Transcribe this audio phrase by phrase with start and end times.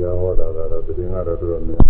[0.00, 1.84] တရားဟောတာကတော့တည်ငါတော့တော်တော်များ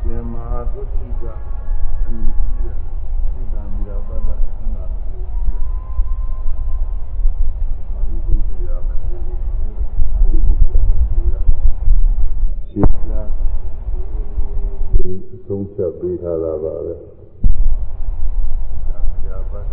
[0.00, 1.24] ဇမဟာသုတိက
[2.04, 4.28] အမိကြီးတဲ့ဣဒံမိရာပဒ
[4.62, 5.20] အနာကို
[7.92, 11.34] မာရိပုတ္တရာမထေရမာရိပုတ္တရာမထေရ
[12.68, 13.12] ရှင်းပြ
[15.34, 16.94] အဆုံးဖြတ်ပေးထားတာပါပဲ
[19.26, 19.72] ရာပဒ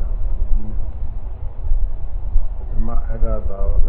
[2.69, 3.87] ဓမ္မအဂသာဝက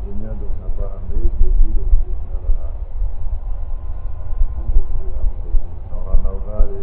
[0.00, 2.52] ဒီညတို့နှစ်ပါးအမေးပြုပြီးလို့ပြောတာ
[5.88, 6.80] နောက်နောက်သားတွေ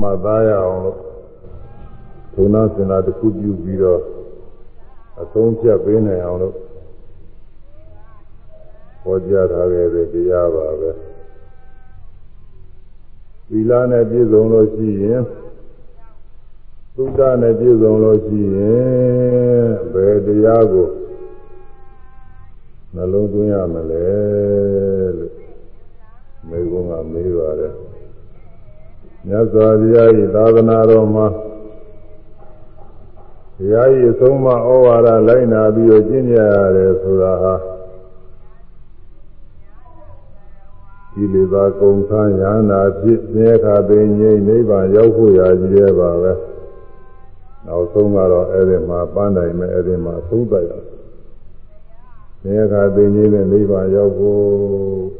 [0.00, 0.98] မှတ် သားရအောင်လို့
[2.34, 4.00] ဘုနာစင်တာတစ်ခုပြုပြီးတော့
[5.22, 6.54] အဆုံးဖြတ်ပေးနိုင်အောင်လို့
[9.02, 10.90] ဟောကြားထားခဲ့တဲ့တရားပါပဲ
[13.48, 15.22] သီလနဲ့ပြည့်စုံလို့ရှိရင်
[16.94, 20.88] သုဒ္ဓနဲ့ပြည့်စုံလို့ရှိရင်ဘယ်တရားကို
[22.94, 24.08] နှလုံးသွင်းရမလဲ
[25.16, 25.32] လို့
[26.48, 27.87] မေကုံကမေးပါတယ်
[29.30, 31.26] မြတ်စွာဘုရား၏သာသနာတော်မှာ
[33.56, 37.54] ဘုရား၏အဆုံးအမဩဝါဒလိုက်နာပြီးတော့ကျင့်ကြရတယ်ဆိုတာဟာ
[41.12, 46.32] ဒီလေသာကုံခန်းရဟနာဖြစ်သင်္ခါသိငြိမ့်နိဗ္ဗာန်ရောက်ဖို့ရာကြီးရဲ့ပါပဲ
[47.66, 50.72] နောက်ဆုံးကတော့အဲ့ဒီမှာပန်းတိုင်မဲ့အဲ့ဒီမှာသုံးသက်ရ
[52.42, 55.17] သင်္ခါသိငြိမ့်တဲ့နိဗ္ဗာန်ရောက်ဖို့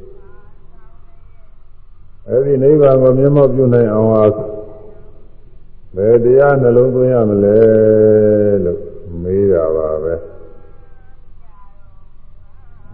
[2.31, 4.25] အဲ့ဒီနိဗ္ဗာန်ကိုမျက်မှောက်ပြုနိုင်အောင်ဟာ
[5.97, 7.59] ဘယ်တရားနှလုံးသွင်းရမလဲ
[8.65, 8.81] လို့
[9.23, 10.15] မေးတာပါပဲ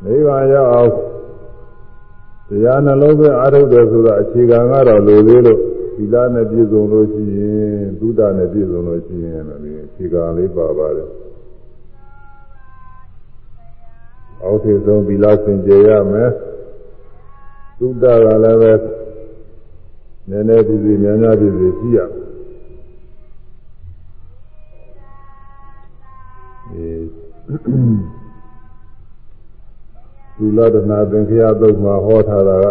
[0.04, 0.90] နိဗ္ဗာန်ရောက်အောင်
[2.48, 5.60] တရားနှလုံးသွင်းအားထုတ်တယ်ဆိုတာအခြေခံကတော့လိုသေးလို့
[5.96, 11.08] သီလနဲ့ပြည့်စုံလို့ရှိရင်သုဒ္ဓနဲ့ပြည့်စုံလို့ရှိရင်လည်းအခြေခံလေးပါပါတယ်
[14.42, 16.30] အောက်ထည်ဆုံးသီလစင်ကြယ်ရမယ်
[17.78, 18.72] သုဒ္ဓကလည်းပဲ
[20.30, 21.98] နည်းနည်းပြည်ပြည်များများပြည်ပြည်ရှိရ
[26.70, 26.88] အဲ
[30.36, 32.66] သုလဒနာသင်္ခယသုတ်မှာဟောထားတာက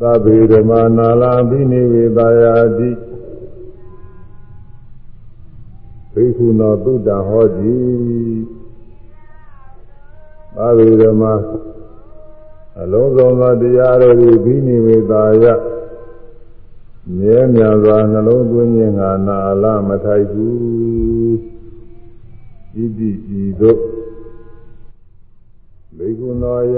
[0.00, 2.90] သဗ္ဗေဓမ္မာနာလံပိနိဝေသာယာတိ
[6.12, 7.76] ဘိက္ခုနောသုတ္တဟောတိ
[10.56, 11.32] သဗ္ဗေဓမ္မာ
[12.80, 15.44] အလုံးစုံသောတရားတို့သည်ပိနိဝေသာယ
[17.16, 20.56] မြဲမြံစွာနှလုံးသွင်းခြင်းငါနာလမထိုက်ဘူး
[22.74, 23.80] ဣတိဤသို့
[25.96, 26.76] ဘေကုနောယ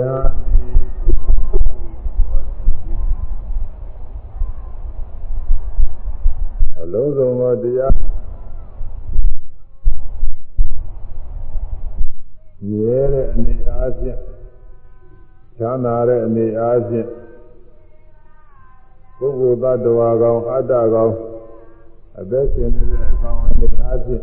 [6.81, 7.95] အလုံးစုံသောတရား
[12.69, 14.34] မြဲတဲ့အနေအားဖြင့်
[15.59, 17.09] ချမ်းသာတဲ့အနေအားဖြင့်
[19.19, 21.13] ပုဂ္ဂိုလ်သတ္တဝါကောင်အတ္တကောင်
[22.21, 24.23] အသက်ရှင်နေတဲ့အကောင်အနေအားဖြင့်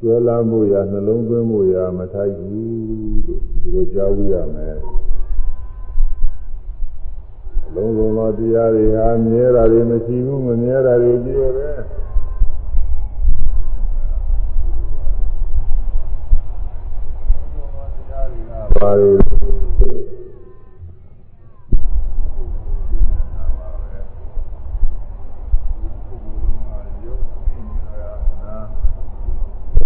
[0.00, 4.76] ကျွဲလာမှုရနှလုံးသွင်းမှုရမထိုက်ဘူးလို့ဒီလိုကြားဝရမယ်
[7.66, 11.68] အလုံးစုံသောတရားတွေဟာမြဲတာတွေမရှိဘူးမမြဲတာတွေကြီးရပဲ
[18.82, 19.10] ပါရီ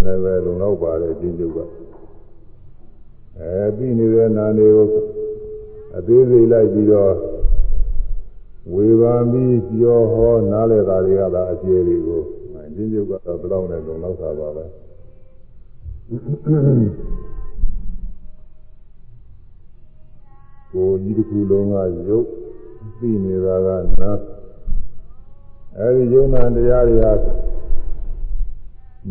[0.04, 1.58] လည်းပဲလုံလောက်ပါတယ်ဒီကျုပ်က
[3.38, 4.88] အဲပြီးနေတဲ့နာနေကို
[5.96, 7.14] အသေးစိတ်လိုက်ပြီးတော့
[8.74, 12.20] ဝေဘာပြီးပြောဟောနားလေတာတွေကသာအကျေတွေကို
[12.76, 14.64] ဒီကျုပ်ကတော့ဘယ်တော့နဲ့လုံလောက်တာပါပဲ
[20.72, 21.74] ကိုကြီးတစ်ခုလုံးက
[22.08, 22.26] ရုပ်
[22.98, 23.68] ပြီးနေတာက
[24.00, 24.12] နာ
[25.78, 27.12] အဲဒီယုံနာတရားတွေဟာ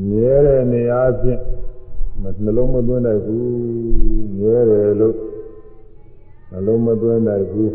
[0.07, 1.41] မြဲတဲ့နေရာချင်း
[2.21, 3.47] နှလုံးမသွင်းနိုင်ဘူး
[4.37, 5.15] မြဲတယ်လို့
[6.51, 7.73] နှလုံးမသွင်းနိုင်ဘူး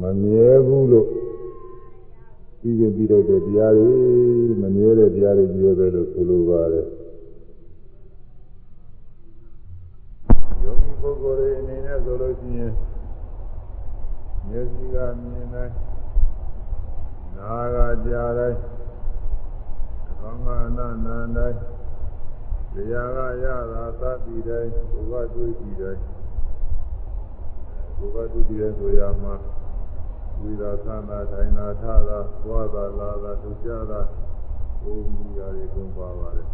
[0.00, 1.08] မမြဲဘူးလို့
[2.60, 3.92] ပြီးရင်ပြီးတဲ့တရားတွေ
[4.60, 6.86] မမြဲတဲ့တရားတွေကြီးပဲလို့ဆိုလိုပါတယ်
[11.00, 12.72] ပုဂ္ဂိုလ်တွေအနေနဲ့ဆိုလို့ရှိရင်
[14.48, 15.74] မျက်စိကမြင်တိုင်း
[17.36, 18.58] နားကကြားတိုင်း
[20.20, 20.48] ကောင်းက
[20.78, 21.58] နာနန္တိုင်း
[22.74, 26.02] တရားကရတာသတိတိုင်းဘုရားတွေ့ကြည့်တိုင်း
[27.96, 29.34] ဘုရားတွေ့ကြည့်တဲ့ဆိုရမှာ
[30.40, 34.00] ဝိသာသနာထိုင်နာထတာသွားတာလာတာဒုကြတာ
[34.82, 36.46] ဘုံကြီးရာတွေကုန်ပါပါတယ်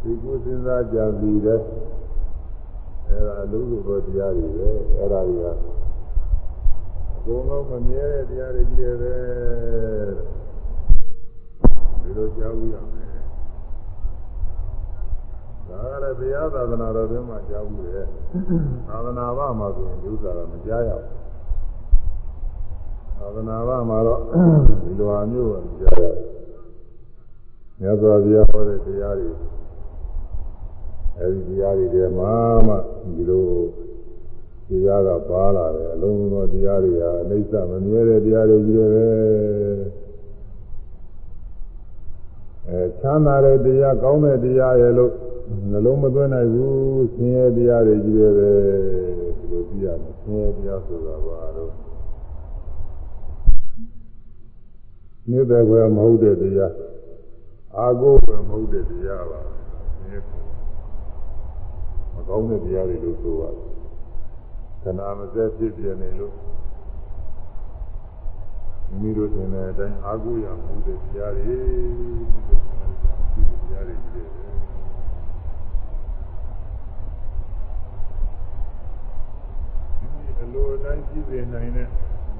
[0.00, 1.60] ဒီကိုစဉ်းစားကြပြီးတဲ့
[3.16, 5.46] အဲဒါအလုံးစုံသောတရားတွေပဲအဲဒါတွေက
[7.16, 9.14] အကုန်လုံးမမြဲတဲ့တရားတွေကြီးတယ်ပဲ
[12.02, 13.08] ဒီလိုကြားဘူးရမယ်
[15.68, 17.90] ဒါကလည်းဘုရားသာသနာတော်တွင်မှာကြားဘူးလေ
[18.88, 21.08] သာသနာ့ဘာမှာဆိုရင်ဒီဥစ္စာကမကြားရဘူး
[23.18, 24.20] သာသနာ့ဘာမှာတော့
[24.84, 26.14] ဒီလိုအမျိုးကကြားရတယ်
[27.80, 29.30] မြတ်စွာဘုရားဟောတဲ့တရားတွေ
[31.20, 32.32] အဲဒီတရားတွေထဲမှာ
[32.66, 32.74] မှ
[33.14, 33.46] ဒီလို
[34.68, 38.90] တရားကပါလာတယ်အလုံးစုံသောတရားတွေဟာအိဋ္ဌမမြဲတဲ့တရားတွေကြီးတယ်
[42.68, 45.12] အဲချမ်းသာတဲ့တရားကောင်းတဲ့တရားရဲ့လို့
[45.70, 48.50] နှလုံးမသွင်းနိုင်ဘူးဆင်းရဲတရားတွေကြီးတယ်ပဲ
[49.38, 51.72] ဒီလိုသိရမယ်ဆင်းရဲတရားဆိုတာဘာလို့
[55.30, 56.72] နေတဲ့ဘယ်မဟုတ်တဲ့တရား
[57.78, 59.55] အာကိုပဲမဟုတ်တဲ့တရားပါမ
[62.28, 63.66] ကောင်းတဲ့တရားတွေလို့ဆိုပါတယ်
[64.82, 66.34] ခဏမစဲဖြစ်ပြနေလို့
[68.88, 71.56] မိမိတို့ထင်တဲ့အတိုင်းအာကိုရမှုတဲ့တရားတွေဒီ
[72.48, 72.60] လို
[73.62, 74.46] တရားတွေကြည့်တယ်
[80.40, 81.88] အလိုအတိုင်းကြည့်နေနိုင်တဲ့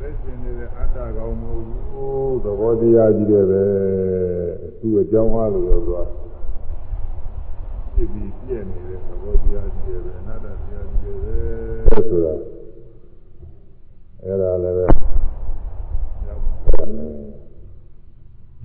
[0.01, 3.65] လက်ရှင်နေတဲ့အတ္တကောင်မဟုတ်ဘူးသဘောတရားကြီးတယ်ပဲ
[4.81, 6.07] သူ့အကြောင်းအားလို့ပြောသွား
[7.97, 12.35] ဖြစ်ပြီးပြည့်နေတဲ့သဘောတရားကြီးတယ်ပဲအနတ္တတရားကြီးတယ်ပဲဆိုတာ
[14.23, 14.87] အဲ့ဒါလည်းပဲ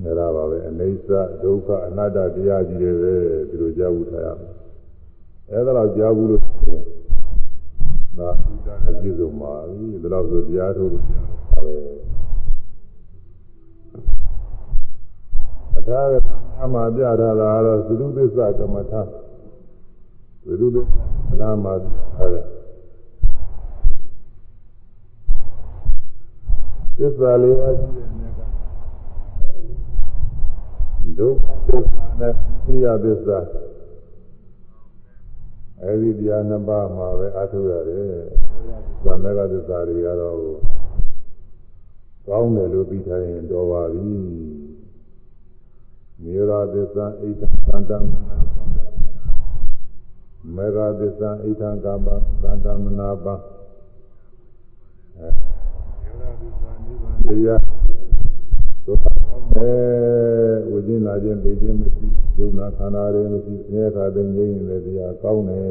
[0.04, 3.14] နေရာပါပဲအနေစာဒုက္ခအနတ္တတရားကြီးတွေပဲ
[3.50, 4.54] ဒီလိုကြားဘူးထားရမယ်
[5.52, 11.76] အဲ့ဒါတော့ကြားဘူးလို့ဒါဥဒ္ဒါနဲ့ပြည့်စုံပါပြီဒါလို့ဆိုတရားထုတ်လို့ကြားတာပဲ
[15.78, 16.16] အထာဂတ
[16.64, 19.02] အမှာပြထားတာကတော့သုဒ္ဓသစ္စာကမ္မထာ
[20.44, 22.46] သုဒ္ဓသစ္စာမှာပြထားတယ်
[26.98, 28.40] သစ္စာလေးပါးရှိတဲ့နေက
[31.18, 32.34] ဒုက္ခသစ္စာနဲ့
[32.66, 33.40] သိရသစ္စာ
[35.82, 38.12] အဲဒီတရားနှစ်ပါးမှာပဲအထုရတယ်။
[39.04, 40.38] သမဂသစ္စာတွေကတော့
[42.28, 44.08] ကောင်းတယ်လို့ပြီးထားရင်တော်ပါပြီ။
[46.22, 46.40] မေရ
[46.74, 48.38] သစ္စာဣဒ္ဓသန္တမနာ
[50.56, 52.08] မေဃသစ္စာဣဒ္ဓကမ္မ
[52.42, 53.36] သန္တမနာပါ
[55.18, 55.30] အဲ
[56.08, 57.62] မေရသစ္စာနိဗ္ဗာန်တရား
[58.86, 62.08] သို့ကောင်းတယ်ဝိဇ္ဇနာခြင်းသိခြင်းမရှိ
[62.38, 65.68] ယုံနာခန္ဓာတွေမရှိဆင်းရဲခါသိငြိမ်းနေတဲ့တရားကောင်းတယ်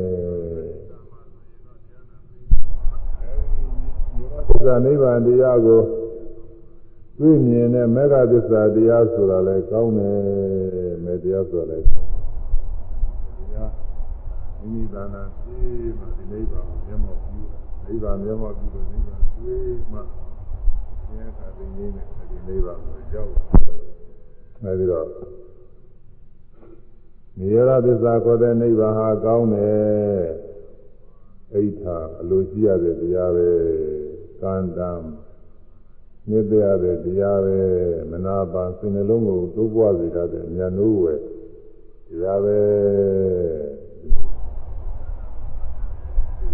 [4.49, 5.81] သစ္စာနိဗ္ဗာန်တရားကို
[7.19, 10.19] တွေ့မြင်တဲ့မေဃသစ္စာတရားဆိုတာလည်းကောင်းတယ်
[11.05, 12.20] မေတရားဆိုတာလည်းတရား
[14.61, 15.57] မိမိသာနာသိ
[15.99, 17.33] မှဒီနိဗ္ဗာန်ကိုမျက်မှောက်ပြု
[17.85, 19.99] နိဗ္ဗာန်မျက်မှောက်ပြုလို့နိဗ္ဗာန်တွေ့မှ
[21.05, 23.31] ဆင်းရဲခါသိငြိမ်းတဲ့ဒီနိဗ္ဗာန်ကိုရောက်
[24.63, 25.07] အဲဒီတော့
[27.39, 30.25] နိရောဓသစ္စာခေါ်တဲ့နိဗ္ဗာန်ဟာကောင်းတယ်
[31.55, 33.51] အိဋ္ဌာအလိုရှိရတဲ့တရားပဲ
[34.43, 34.91] ကန္တံ
[36.29, 37.61] မြစ်ရတဲ့တရားပဲ
[38.11, 41.21] မနာပါစိတ်နှလုံးကိုသိုးပွားစေတတ်တဲ့ဉာဏ်နိုးဝယ်
[42.09, 42.59] တရားပဲ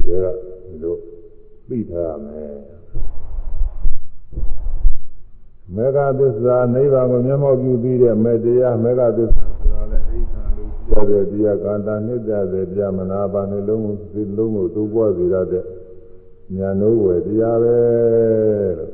[0.07, 0.27] ဒီက
[0.67, 0.97] ဒီလို
[1.69, 2.55] သိထားရမယ်
[5.75, 15.65] မေဃသစ္စာနိဗ္ဗာန်ကိုမျက်မှောက်ပြုပြီးတဲ့မေတ္တရားမေဃသစ္စာဆိုတာလည်းအိဋ္ဌာလို့ပြောတဲ့တရားကန္တာနှစ်ကြတဲ့တရားမနာပါနှလုံးကိုစိတ်လုံးကိုတိုးပွားစေရတဲ့
[16.57, 17.79] ဉာဏ်တို့ဝယ်တရားပဲ
[18.79, 18.91] လို့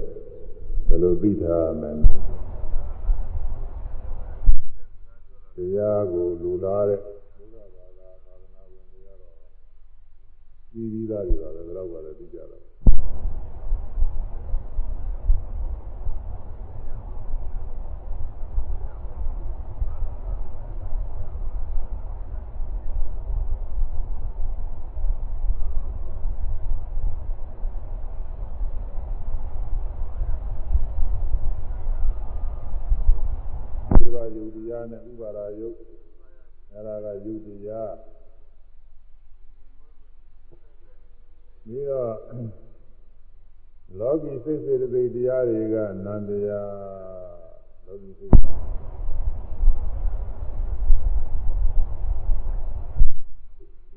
[0.88, 1.96] ဒီလိုသိထားမယ်
[5.56, 7.00] တရားကိုလူလာတဲ့
[10.72, 12.62] ပြီးပြီးသားတွေပါပဲဒါတော့ပါလေသိကြတော့
[34.36, 35.76] ယုတ်တရားနဲ့ဥပါဒာယုတ်
[36.72, 37.92] အဲဒါကယုတ်တရား
[41.66, 42.12] ပြီးတော့
[43.98, 46.70] လောကီစိတ်စေတသိက်တရားတွေကနန္တရား
[47.86, 48.32] လောကီစိတ်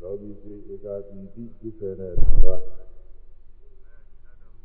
[0.01, 2.55] လောကီစိတ်ဧကာတိတိသိစေတဲ့ဘာ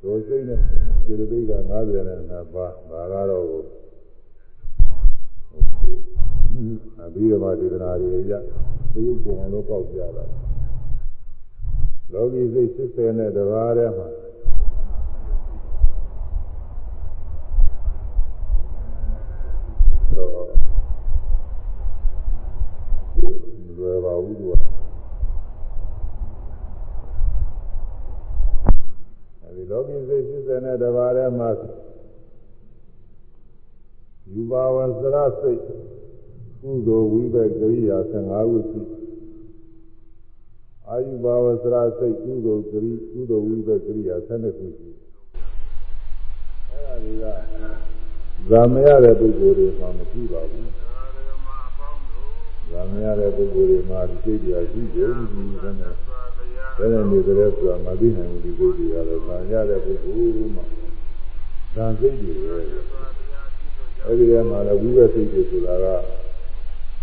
[0.00, 0.60] ဒိုစိတ်နဲ့
[1.04, 3.44] စေတသိက်က90နဲ့2ပါးဒါကတော့
[7.02, 8.34] အဘိဓမ္မာဒေသနာတွေရ
[8.92, 10.24] သေယုပုံလို့ပေါက်ကြတာ
[12.14, 14.08] လောကီစိတ်80နဲ့တပါးထဲမှာ
[20.16, 20.30] တော့
[23.76, 24.54] လွယ်ပါဘူးသူက
[29.42, 31.48] အဲဒီလောကီစိတ်80နဲ့တပါးထဲမှာ
[34.32, 35.60] ယူပါဝစရစိတ်
[36.62, 38.99] ကုသိုလ်ဝိဘက်ကရိယာ15ခုရှိ
[40.92, 44.90] အာယုဘာဝစရစိတ်ကုသိုလ်ဂရိကုသိုလ်ဝိဘက်ကရိယာ12ခုရှိ
[46.68, 47.24] အဲ့ဒါတွေက
[48.48, 50.70] ဇာမရတဲ့ပုဂ္ဂိုလ်တွေမှမရှိပါဘူး
[52.70, 55.24] ဇာမရတဲ့ပုဂ္ဂိုလ်တွေမှာဒီစိတ်တွေရှိတယ်ဒီ
[55.62, 55.94] လိုနဲ့
[56.78, 60.62] ဘယ်နဲ့နေကြလဲဆိုတာမသိနိုင်ဘူးဒီစိတ်တွေကလည်းဇာရတဲ့ပုဂ္ဂိုလ်မှ
[61.74, 62.56] ဇာစိတ်တွေပဲ
[64.04, 65.86] အဲ့ဒီထဲမှာလည်းဝိဘက်စိတ်တွေဆိုတာက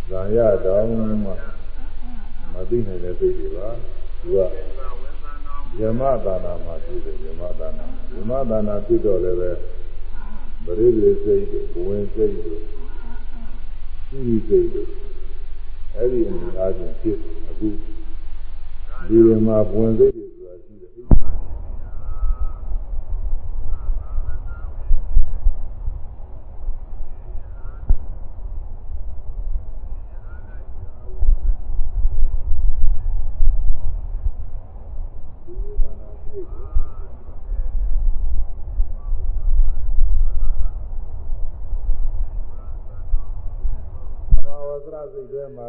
[0.10, 1.28] ဇာရတောင်းမှမ
[2.70, 3.68] သိနိုင်တဲ့စိတ်တွေပါ
[4.22, 4.38] သူက
[5.80, 9.52] ယမသာနာမှာဖြစ်တယ်ယမသာနာယမသာနာဖြစ်တော့လည်းပဲ
[10.66, 12.62] ပရိသေစိတ်တို့ဘဝင်စိတ်တို့
[14.10, 14.90] သိရိစိတ်တို့
[15.96, 17.18] အဲ့ဒီအနေအားဖြင့်ဖြစ်
[17.50, 17.68] အခု
[19.08, 21.02] ဒီမှာဘဝင်စိတ်တွေဆိုတာရှိတယ်စိ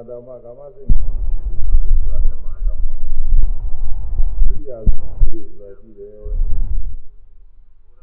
[0.00, 0.88] တ်ထဲမှာတော့မှကာမစိတ်
[4.46, 6.12] ဒီရစိတ်တွေရှိတယ်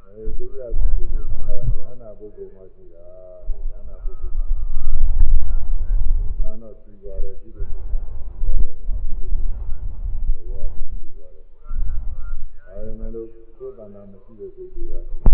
[0.03, 1.21] အဲဒီရစိတ်တွေ
[1.79, 3.07] ညာနာပုဂ္ဂိုလ်မှရှိတာ
[3.69, 4.45] ညာနာပုဂ္ဂိုလ်မှာ
[6.41, 9.29] အာနောကြည့်ပါတယ်ဒီလိုကြည့်ပါတယ်မှာဒီလို
[10.49, 11.45] ဘောကြည့်ပါတယ်
[12.65, 15.25] အဲဒီမဲ့လို့ကိုယ်တဏ္ဍာမရှိတဲ့စိတ်တွေက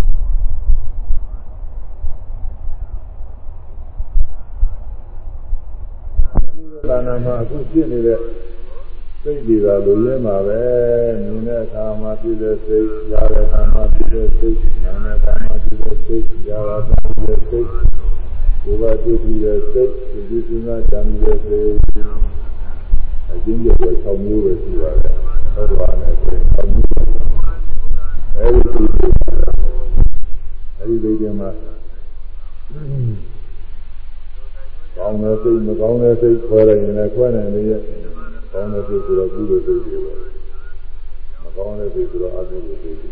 [6.89, 8.19] သာနာမှာအခုဖြစ်နေတဲ့
[9.23, 10.61] စိတ်တွေကလူရင်းမှာပဲ
[11.21, 17.67] မြင်တဲ့အခါမှာဖြစ်တဲ့စိတ်ကြားတဲ့အခါမှာဖြစ်တဲ့စိတ်နားတဲ့အခါမှာဖြစ်တဲ့စိတ်ကြားတဲ့အခါမှာဖြစ်တဲ့စိတ်
[18.63, 21.71] ကိုယ်ကတွေ့ပြီးတဲ့စိတ်ဒီဒီစဉ်းစားကြံတဲ့စိတ်
[23.29, 25.15] အကျဉ်းချုပ်ပဲ6မျိုးပဲရှိပါတယ်
[25.53, 26.89] ဟုတ်ပါနဲ့ဆိုရင်6မျိုး
[28.37, 29.07] အဲဒီဒီ
[30.79, 31.49] အဲဒီဒီမှာ
[34.97, 37.81] ကောင်းတဲ့စိတ်မကောင်းတဲ့စိတ်ခွဲလိုက်ရင်လည်းခွဲနိုင်နေရဲ့
[38.51, 40.13] ကောင်းတဲ့စိတ်ဆိုတော့ကုသိုလ်စိတ်တွေပဲ
[41.43, 43.09] မကောင်းတဲ့စိတ်ဆိုတော့အကုသိုလ်စိတ်တွေ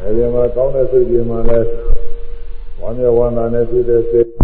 [0.00, 1.68] အဲဒီမှာကောင်းတဲ့စိတ်တွေမှာလည်း
[2.80, 4.41] ဝမ်းမြောက်ဝမ်းသာနဲ့ဖြစ်တဲ့စိတ်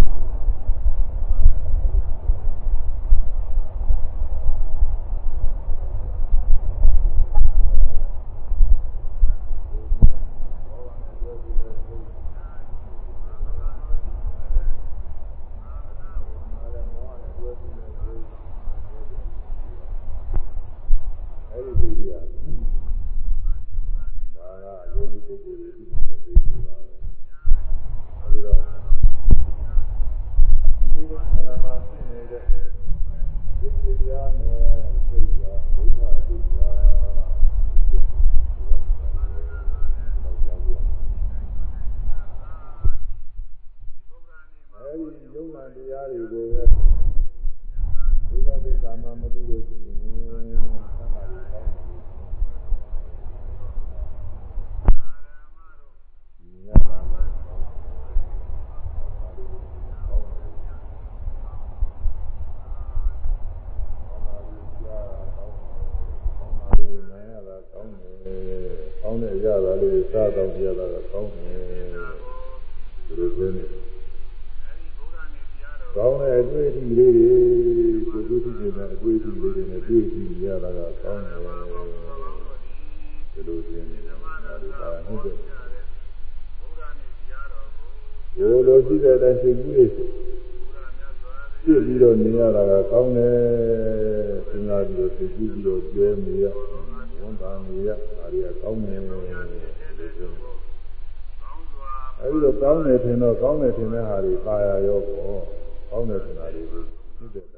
[88.79, 93.37] လိုရှိတဲ့အတိုင်းစိတ်ကူးရစ်ပြည့်ပြီးတော့နေရတာကကောင်းတယ်
[94.49, 96.45] စဉ်းစားပြီးတော့စိတ်ကူးပြီးတော့ကျွဲနေရ
[97.21, 99.43] ဝန်တာနေရဒါတွေကကောင်းတယ်လို့ပြော
[102.21, 105.43] အဲဒီတော့ကောင်းတယ်ထင်တော့ကောင်းတယ်ထင်တဲ့ဟာတွေပါရရောပေါ့
[105.91, 106.83] ကောင်းတယ်ထင်တာတွေကို
[107.19, 107.58] သိတဲ့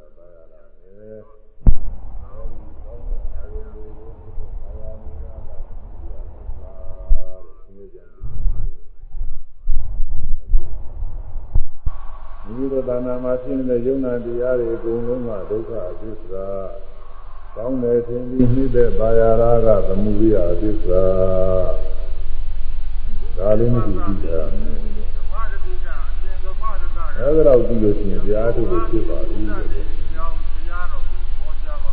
[12.63, 16.47] ယ်တဏ္ဍာမှာဖြစ်နေတဲ့ယုံနာတရားတွေအကုန်လုံးကဒုက္ခအသစ္စာ
[17.57, 19.31] ကောင်းတယ်ထင်ပြီးနှိမ့်တဲ့ပါရာ
[19.67, 21.05] ကသမုဒိယအသစ္စာ
[23.37, 24.79] ဒါလေးမရှိကြည့်ကြရမယ်
[27.19, 29.41] အဲဒါတော့ကြည့်လို့ရှိရင်တရားထုတ်လို့ဖြစ်ပါပြီ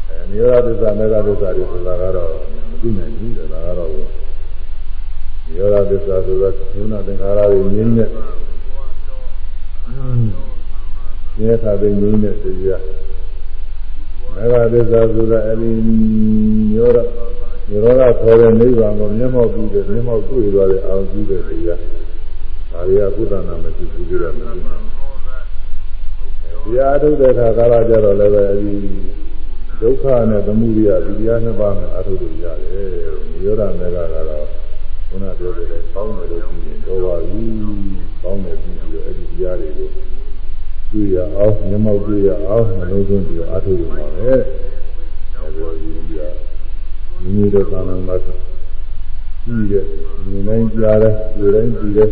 [0.09, 2.31] အဲနိရောဓသစ္စာမေဃသစ္စာတွေဆိုတာကတော့
[2.69, 8.09] မသိနိုင်ဘူးလေဒါကတော့နိရောဓသစ္စာဆိုတာယုံနာသင်္ခါရတွေငြင်းတဲ့
[11.37, 12.83] မြဲတာသိငြိမ်းတဲ့တရား
[14.35, 15.79] မေဃသစ္စာဆိုတာအရင်
[16.73, 16.97] ညောရ
[17.69, 21.79] ညောရခေါ်တဲ့နိဗ္ဗာန်ကိုမျက်မှောက်ပြီးတဲ့မျက်မှောက်တွေ့သွားတဲ့အောင်ကြည့်တဲ့တရား
[22.71, 24.49] ဒါတွေကကုသနာမရှိဘူးကြည့်ရမယ်
[26.63, 28.75] တရားထုတ်တဲ့အခါကာလကြတော့လည်းပဲအဲဒီ
[29.81, 32.89] ဒုက္ခနဲ့သမုဒိယဒီတရားနှစ်ပါးနဲ့အထုတ်လို့ရတယ်
[33.41, 34.47] ညောရမေဃကတော့
[35.07, 37.43] ခုနပြောတဲ့ပေါင်းတယ်လို့ကြည့်ရင်တော့ပါပြီ
[38.21, 39.89] ပေါင်းတယ်ပြီးပြီးတော့အဲဒီတရားတွေကို
[40.91, 44.37] တွေ့ရအောင်မျက်မှောက်တွေ့ရအောင်နှလုံးသွင်းပြီးတော့အားထုတ်ရမှာပဲအဲ
[45.55, 46.19] ဒီလိုကြီးက
[47.21, 48.41] မိမိတို့သာမန်မှာကြည့်
[49.71, 49.85] တဲ့
[50.27, 52.09] မြင်တိုင်းကြားတဲ့တွေ့တိုင်းကြည့်တဲ့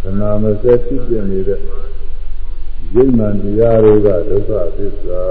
[0.00, 1.60] ခဏမစဲဖြစ်ပြနေတဲ့
[2.94, 5.22] ယုံနာတရားတွေကဒုက္ခသစ္စာ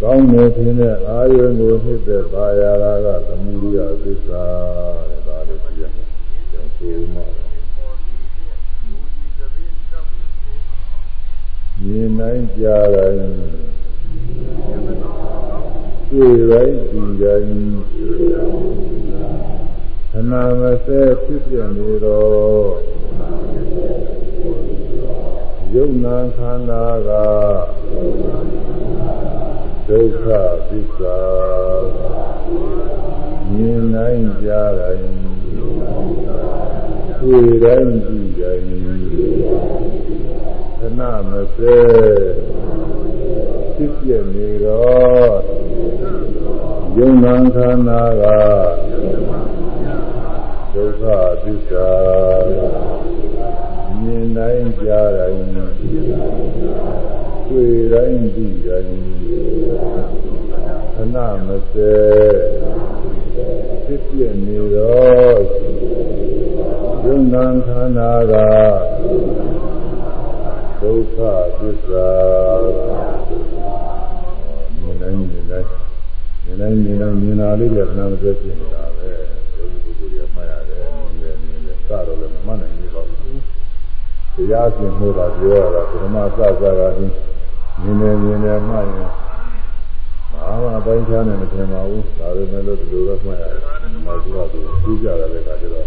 [0.00, 2.72] ကောင်းနေခြင်းနဲ့အာယုံကိုဖြစ်တဲ့ပါရာ
[3.04, 4.44] ကသမုဒိယသစ္စာ
[5.08, 6.08] တဲ့ဒါလေးကြည့်ရမယ်။
[6.50, 7.41] ကျန်ဆိုမှ
[11.86, 13.32] မြင်နိုင်ကြတိုင်း
[16.10, 17.56] တွေ့တိုင်းဒီတိုင်း
[20.10, 22.70] ခဏမစဲဖြစ်ပြနေတော့
[25.74, 27.10] ယုံနာခန္ဓာက
[29.88, 30.24] ဒုက္ခ
[30.68, 31.20] သစ္စာ
[33.52, 34.48] မြင်နိုင်ကြ
[34.78, 35.12] တိုင်း
[37.20, 38.72] တွေ့တိုင်းဒီတိုင်း
[40.01, 40.01] ခ
[41.02, 41.78] ဏမစဲ
[43.74, 45.34] ဖြစ်ပြနေတော့
[46.96, 48.24] ယုံနာခန္ဓာက
[50.72, 51.02] ဒုက္ခ
[51.42, 51.90] သစ္စာ
[54.00, 55.48] မြင်နိုင်ကြတိုင်း
[57.48, 58.96] တွေ့တိုင်းသိတိုင်း
[60.94, 61.94] ခဏမစဲ
[63.84, 65.40] ဖြစ်ပြနေတော့
[67.04, 68.34] ယုံနာခန္ဓာက
[70.82, 71.18] ဒုက္ခ
[71.58, 72.08] သစ္စာ
[74.80, 75.66] မြင်နိုင်မြင်နိုင်
[76.42, 79.10] မြင်နိုင်မြင်နိုင်မြင်လာလေးကခဏမစဲဖြစ်နေတာပဲ
[79.54, 80.84] ဒီပုဂ္ဂိုလ်ကြီးမှတ်ရတယ်
[81.20, 87.14] မြင်နေမြင်နေစတော့လည်းမမှတ်နိုင်ဘူးပေါ့တရားရှင်လို့တာပြောရတာပထမစစကားချင်း
[87.82, 89.10] မြင်နေမြင်နေမှရင်
[90.32, 93.60] ဘာမှပိုင်းခြားနေမထင်ပါဘူးဒါပေမဲ့လို့ဒီလိုတော့မှတ်ရတယ်
[94.06, 95.86] နောက်သူကသူသိကြတယ်လည်းကကျတော့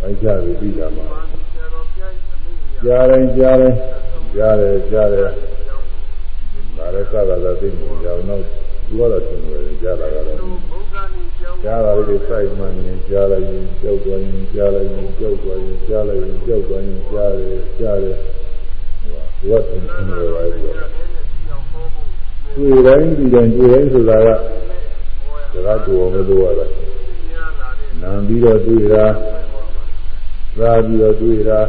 [0.00, 1.06] ပိုင်းခြားပြီးပြီးတာမှာ
[2.84, 3.78] ကြားတိုင်းကြားတိုင်း
[4.36, 5.28] ကြားတယ်ကြားတယ်
[6.76, 8.44] ဒါလည်းစကားသာသိနေကြအောင်နောက်
[8.86, 10.38] သူကတော့သင်တယ်ကြားတာကတော့
[11.62, 18.16] ကြားတာလေးစိုက်မှနေကြားလိုက်ရင်ကြောက်သွားရင်ကြားလိုက်ရင်ကြောက်သွားရင်ကြားလိုက်ရင်ကြောက်သွားရင်ကြားတယ်ကြားတယ်
[19.38, 24.28] သူကသင်တယ်ပါပဲတွေ့တိုင်းဒီတိုင်းတွေ့တိုင်းဆိုတာက
[25.66, 26.66] ဒါကတူအောင်လို့ရတာ
[28.02, 29.04] နာပြီးတော့တွေ့တာ
[30.58, 31.60] သာပြီးတော့တွေ့တာ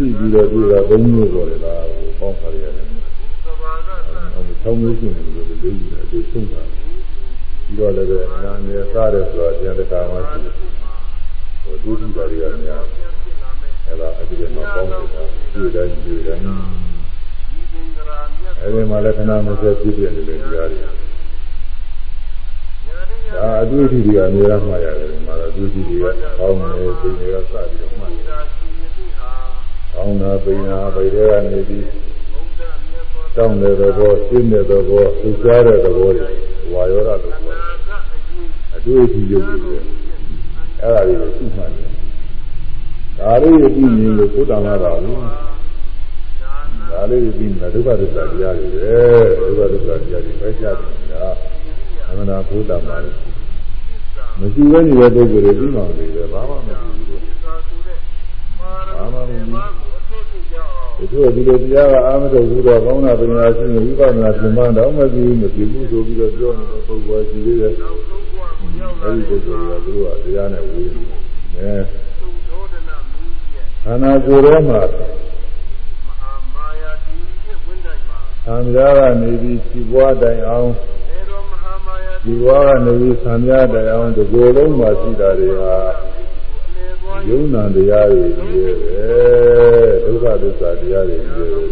[0.00, 2.72] သိပြီးတော့တွေ့တာဘုံမျိုးပေါ်တယ်လားဟိုပေါင်းခါရတယ်။
[4.34, 6.62] အဲဒီဆောင်းမျိုးရှင်တယ်လို့လေးကြီးတယ်သူဆုံးတာ။
[7.64, 10.52] ပြီးတော့လည်းပဲနာနေစားတယ်ဆိုတာကျန်တဲ့ကာမှရှိတယ်။
[11.62, 12.82] ဟိုဒုတိယတွေကများ
[13.86, 15.02] အဲဒါအကြည့်မှာပေါင်းတယ်
[15.54, 16.42] တွေ့တိုင်းတွေ့တိုင်း
[18.60, 20.90] အဲဒီမှာလည်းခဏမစက်ပြည့်ပြည့်နေတဲ့တရားတွေဒါ
[23.62, 26.02] အတွေ့အထိတွေကနေရာမှာရတယ်မှာတော့အတွေ့အထိတွေက
[26.38, 27.99] ကောင်းတယ်ပြင်တွေကစပြီးတော့မှတ်တယ်
[30.00, 31.86] ကောင်းတာပိန်တာဗိတွေကနေပြီး
[33.36, 36.28] တောင်းတဲ့သဘောရှင်းတဲ့သဘောသူစားတဲ့သဘောတွေ
[36.72, 37.60] ဝါယောဓလို့ပြောတယ်
[38.74, 39.74] အတွေ့အထိရုပ်တွေ
[40.80, 41.90] အဲ့ဒါတွေကိုသိမှတ်တယ်
[43.18, 45.18] ဒါလေးကိုသိနေလို့သုတ္တမပါဘူး
[46.90, 51.28] ဒါလေးကိုသိနေတာဒုက္ခသစ္စာတရားတွေပဲဒုက္ခသစ္စာတရားတွေပဲရှားနေတာ
[52.08, 53.14] အမှန်တရားသုတ္တမတယ်
[54.38, 56.74] မရှိဘဲနေတဲ့ပုဂ္ဂိုလ်တွေပြီးမှမသိတယ်ဘာမှမသိ
[57.06, 59.36] ဘူးဘာမှမသိ
[61.12, 67.72] ဘူးဒီလိုဒီလိုတရားကအာမတော်ဘူးတော့ကောင်းတာပညာရှိရင်ဝိပဿနာသင်္မှန်းတော့မသိဘူးမသိဘူးဆိုပြီးတော့ပြောနေတဲ့ပုဂ္ဂိုလ်ရှိသေးတယ်
[69.02, 71.02] အဲဒီပုဂ္ဂိုလ်ကသူကတရားနဲ့ဝေးနေ
[71.56, 71.80] တယ်
[73.84, 80.70] ခန္ဓာကိုယ်ထဲမှာသံဃာကနေပြီးခြေပွားတိုင်အောင်
[82.24, 85.76] ဒီဘဝကနေပြီးသံဃာတိုင်အောင်ဒီကိုယ်လုံးမှာရှိတာတွေဟာ
[87.28, 91.70] ယုံနာတရားတွေကြီးရဲ့ဒုက္ခသစ္စာတရားတွေကြီးရဲ့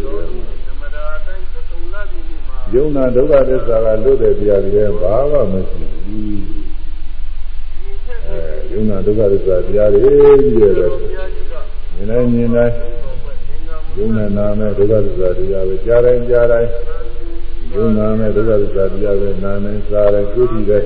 [2.73, 6.41] ယုံနာဒုက္ခသစ္စာကလွတ်တဲ့တရားတွေဘာမှမရှိဘူး
[8.27, 8.39] အဲ
[8.71, 10.91] ယုံနာဒုက္ခသစ္စာတရားတွေကြီးရဲ့
[11.93, 12.73] မြင်နိုင်မြင်နိုင်
[13.95, 16.69] ယုံနာနာမဲ့ဒုက္ခသစ္စာတရားပဲကြားတိုင်းကြားတိုင်း
[17.73, 20.83] ယုံနာမဲ့ဒုက္ခသစ္စာတရားပဲနာနေစားတယ်ကြည့်ကြည့်တယ်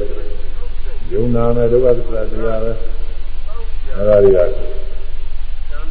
[1.11, 2.71] ယုံနာမဲ့ဒုက္ခသစ္စာတရားပဲ
[3.95, 4.39] အဲဒါတွေက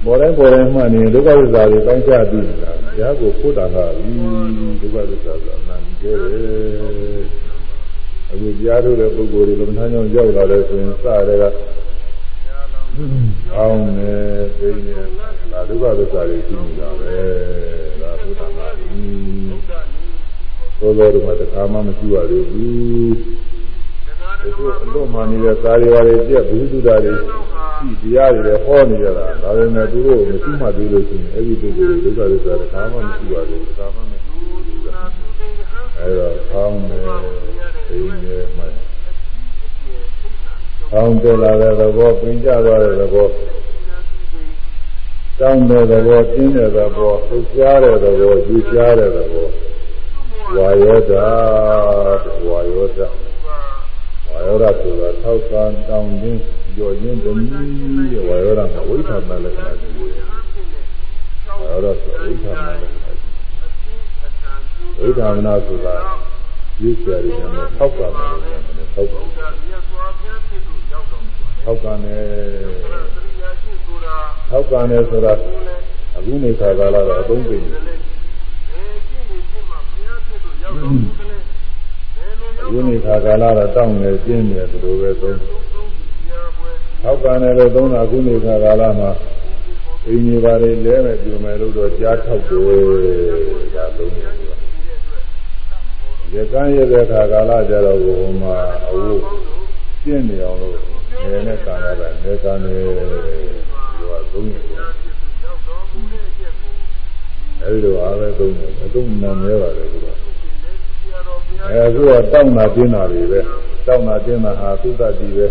[0.05, 4.13] ပေါ်တိုင်းပေါ်တိုင်းမှနေဒုက္ခသစ္စာတွေပိုင်းခြားပြီးတာ။ရားကိုဖို့တာကပြီ
[4.81, 7.23] ဒုက္ခသစ္စာဆိုတာနာကြည့်တယ်။
[8.31, 11.45] အခုကြားထုတ်တဲ့ပုဂ္ဂိုလ်တွေလမထမ်းကြောင့်ရောက်လာတယ်ဆိုရင်စတဲ့က
[13.57, 14.13] အောင်းနေ
[14.59, 14.93] သိနေ
[15.53, 17.17] ဒါဒုက္ခသစ္စာတွေရှိနေတာပဲ။
[18.01, 19.03] ဒါဖို့တာကပြီ။
[20.79, 23.11] သောသောတို့မှာတခါမှမရှိပါသေးဘူး။
[24.43, 27.15] ဒီလိုအလို့မှနေတဲ့သာရီဝါတွေပြက်ဘူးသူတာတွေ
[27.83, 34.61] ရှိတရားတွေလည်းဟောနေကြတာဒါပေမဲ့သူတို့မရှိမှသေးလို့ရှိရင်အဲ့ဒီပုဂ္ဂိုလ်ဒုက္ခသစ္စာတခါမှမရှိပါဘူးတခါမှမရှိဘူး
[35.99, 37.03] အဲ့တော့ကောင်းတယ်
[37.89, 38.65] သိနေမှ
[40.93, 43.27] ကောင်းတယ်လာတဲ့သဘောပင်ကြသွားတဲ့သဘော
[45.41, 49.49] တောင်းတဲ့သဘောပြင်းတဲ့သဘောသိရှားတဲ့သဘောယူရှားတဲ့သဘော
[50.57, 51.13] ဝါယောဒ
[52.49, 53.01] ဝါယောဒ
[54.29, 56.41] ဝါယောဒဆိုတာထောက်ကံတောင်းခြင်း
[56.77, 60.25] ကြော်ခြင်းတနည်းဝါယောဒမှာဝိသမလက္ခဏာရှိတယ်
[61.59, 63.13] ဝါယောဒဆိုဝိသမလက္ခဏာ
[64.99, 65.97] ဝိသမနာဆိုတာ
[66.81, 68.59] ရွေးချယ်ရတဲ့ထောက်ကံနဲ့
[68.95, 69.21] ထောက်ကံ
[71.65, 72.23] ထောက်ကံနဲ့
[74.51, 75.33] ထောက်ကံနဲ့ဆိုတာ
[76.17, 77.63] အခုနေခါကာလတော့အသုံးပြင်
[82.61, 85.62] အခုနေခါကာလတော့တောင်းနေပြင်းနေတယ်ဒီလိုပဲသုံး
[87.03, 89.11] ထောက်ကံနဲ့လည်းသုံးတာအခုနေခါကာလမှာ
[90.07, 92.63] အိမ်ကြီးပါလေလဲမဲ့ပြမယ်လို့တော့ကြားထောက်တယ်
[93.75, 94.33] ဒါသုံးတယ်
[96.35, 98.57] ရကန်းရတဲ့ခါကာလကြတော့ဘုံမှာ
[98.89, 99.15] အဝိ
[100.03, 100.77] ပြင်းနေအောင်လို့
[101.31, 104.63] နေနဲ့ကံရတာနေကံနေဒီကသုံးတယ်
[107.63, 110.15] အဲဒီလိုအားပဲသုံးတယ်အသုံးနာမဲပါတယ်ကွာ
[111.69, 113.41] အဲအခုကတောင်းတာပြင်းတာတွေပဲ
[113.87, 115.47] တောင်းတာပြင်းတာဟာသုတ္တတိပဲ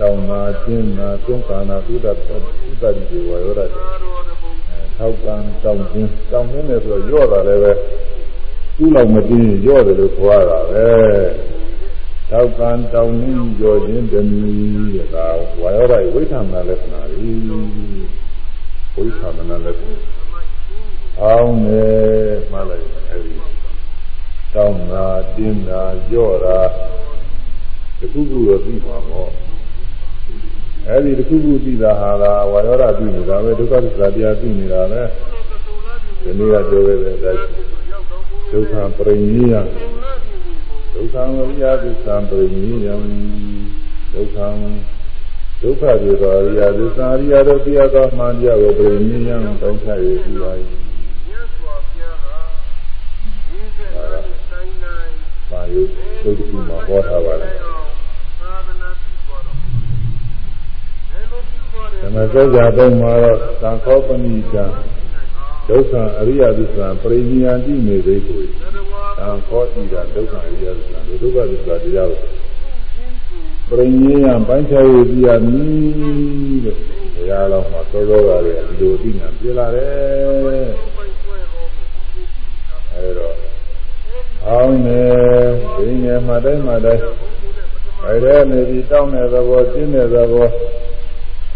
[0.00, 3.64] တောင်းတာပြင်းတာသုံးကာနာသုတ္တသုတ္တတိတွေဝါရောတာ
[4.68, 7.72] အဲထောက်ကံတောင်းခြင်းတောင်းခြင်းနဲ့ဆိုရော့တာလည်းပဲ
[8.76, 10.88] သူ့လောက်မပြင်းရော့တယ်လို့ခေါ်ရတာပဲ
[12.30, 14.54] တောက်ကံတောင်းခြင်းကြောခြင်းတမီ
[14.94, 15.26] တဲ့ဒါ
[15.60, 17.40] ဝါရောတာဝိသနာလက္ခဏာကြီး
[18.94, 19.04] ဝိ
[19.36, 19.94] သနာလက္ခဏာ
[21.20, 21.84] အောင်းနေ
[22.52, 23.34] မှလိုက်အဲဒီ
[24.54, 26.58] တောင်းတာတင်းတာကြော့တာ
[27.98, 29.49] တခုခုတော့ပြီးပါတော့
[30.90, 35.02] အဲဒီတခုခုပြီးတာဟာကဝါရောဓပြီးနေတာပဲဒုက္ခသစ္စာတရားပြီးနေတာပဲ
[36.22, 37.42] ဒီနေ့ကပြောခဲ့တဲ့အတိုင်း
[38.50, 39.54] ဒုက္ခပရိနိယ
[40.94, 42.88] ဒုက္ခဝိယသစ္စာပရိနိယ
[44.14, 44.38] ဒုက္ခ
[45.62, 50.52] ဒုက္ခပြေသောအရိယသစ္စာအရိယတို့ပြသောမှန်တရားကိုပရိနိယတောင်းချရည်ပြုပါ၏
[55.50, 55.82] ပါယု
[56.22, 57.59] သုတ္တိမှာဟောထားပါတယ်
[62.10, 64.54] မ္မစကြာသုံးမှာတော့သံခောပဏိက
[65.68, 68.40] ဒုက္ခအရိယသစ္စာပရိနိယတိနေသိကို
[69.18, 72.20] သံခောတိကဒုက္ခအရိယသစ္စာဒုက္ခသစ္စာတရားကို
[73.68, 76.76] ပရိနိယပိုင်းခြားရပြရမည်တဲ့
[77.14, 80.70] ဘုရားတော်မှာသောသောကလည်းဒီလိုအသိဉာဏ်ပြလာတယ်
[82.94, 83.28] အဲဒါ
[84.46, 85.02] အောင်းနေ
[85.76, 87.02] ဒိငယ်မှတိုင်းမှတိုင်း
[88.06, 90.48] အဲဒါနေပြီးတောင်းတဲ့သဘောကျင်းတဲ့သဘော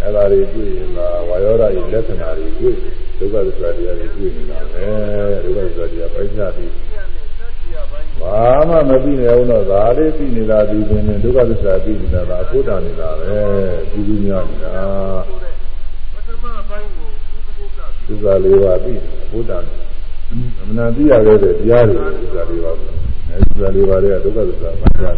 [0.04, 2.76] အဲဒါတွေတွေ့ရင်လာဝါယောဓာရဲ့လက္ခဏာတွေတွေ့
[3.18, 4.84] ဒုက္ခသစ္စာတရားတွေတွေ့နေတာပဲ
[5.44, 6.70] ဒုက္ခသစ္စာတရားပိုက်ချပြီး
[8.20, 13.36] ဘာမှမသိနေအောင်တော့ဒါလေးသိနေတာဒီပင်နဲ့ဒုက္ခသစ္စာသိနေတာဒါအဖို့တာနေတာပဲ
[13.90, 14.74] ပြီးပြီးများနေတာ
[18.06, 18.92] သစ္စာလေးပါသိ
[19.24, 19.84] အဖို့တာနေတာ
[20.60, 22.84] အမှန်သိရခဲ့တဲ့တရားတွေသစ္စာလေးပါပဲ
[23.30, 25.14] အဲသစ္စာလေးပါတွေကဒုက္ခသစ္စာပါကြတယ်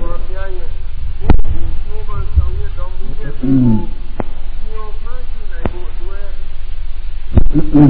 [7.76, 7.86] အဲ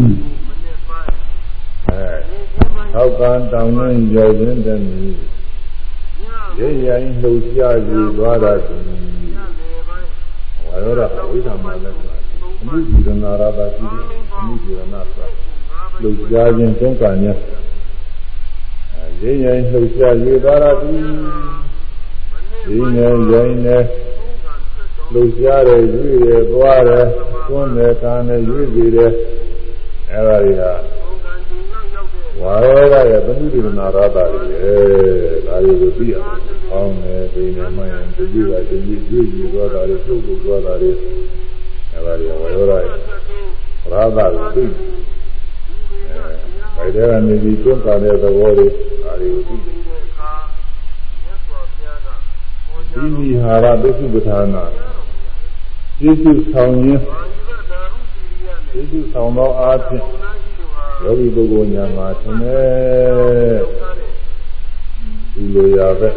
[2.92, 4.84] ထောက်ကံတောင်းနှင်းကြောခြင်းတည်း
[6.58, 8.82] ရိပ်ရိုင်းလှုပ်ရှားယူသွားတာသည်
[10.64, 11.98] ဝါရောဓဝိသမလည်း
[12.60, 15.02] အမှုဒီရဏရာတာရှိတယ်အမှုဒီရဏသာ
[16.00, 17.34] လှုပ်ရှားခြင်းသုံးကံညာ
[19.20, 21.00] ရိပ်ရိုင်းလှုပ်ရှားယူသွားတာသည်
[22.66, 23.78] ဒီနေရိုင်းနေ
[25.12, 27.06] လှုပ်ရှားတယ်ယူရသွားတယ်
[27.48, 29.12] သွန်းတယ်ကာနဲ့ရွေ့စေတယ်
[30.16, 30.62] အဲဒါတွေက
[32.40, 34.76] ဝါရောဂရဲ့သမှုဒိရနာရတာတွေလေ
[35.46, 36.40] ဒါတွေကိုသိရအောင်။
[36.72, 40.90] အောင်းနေပိနေမှရင်တတိကတတိရွေ့ရွေ့သွားတာတွေပြုတ်ပြုတ်သွားတာတွေ
[41.92, 42.84] အဲဒါတွေဝါရောဂရဲ့
[43.92, 44.64] ရာတာကိုသိ
[46.76, 48.66] အဲဘယ်ထဲကနေပြီးသွန်းကာတဲ့သဘောတွေ
[49.02, 49.72] ဒါတွေကိုသိ
[52.92, 54.64] ဒီမိဟာရပစ္စုပ္ပထာနာ
[55.98, 57.02] ကျေစုဆောင်ခြင်း
[58.76, 60.04] ကျေစုဆောင်သောအားဖြင့်
[61.02, 63.60] ယောဂီပုဂ္ဂိုလ်ညာမှာသင်တဲ့
[65.34, 66.10] ဒီလိုရပဲ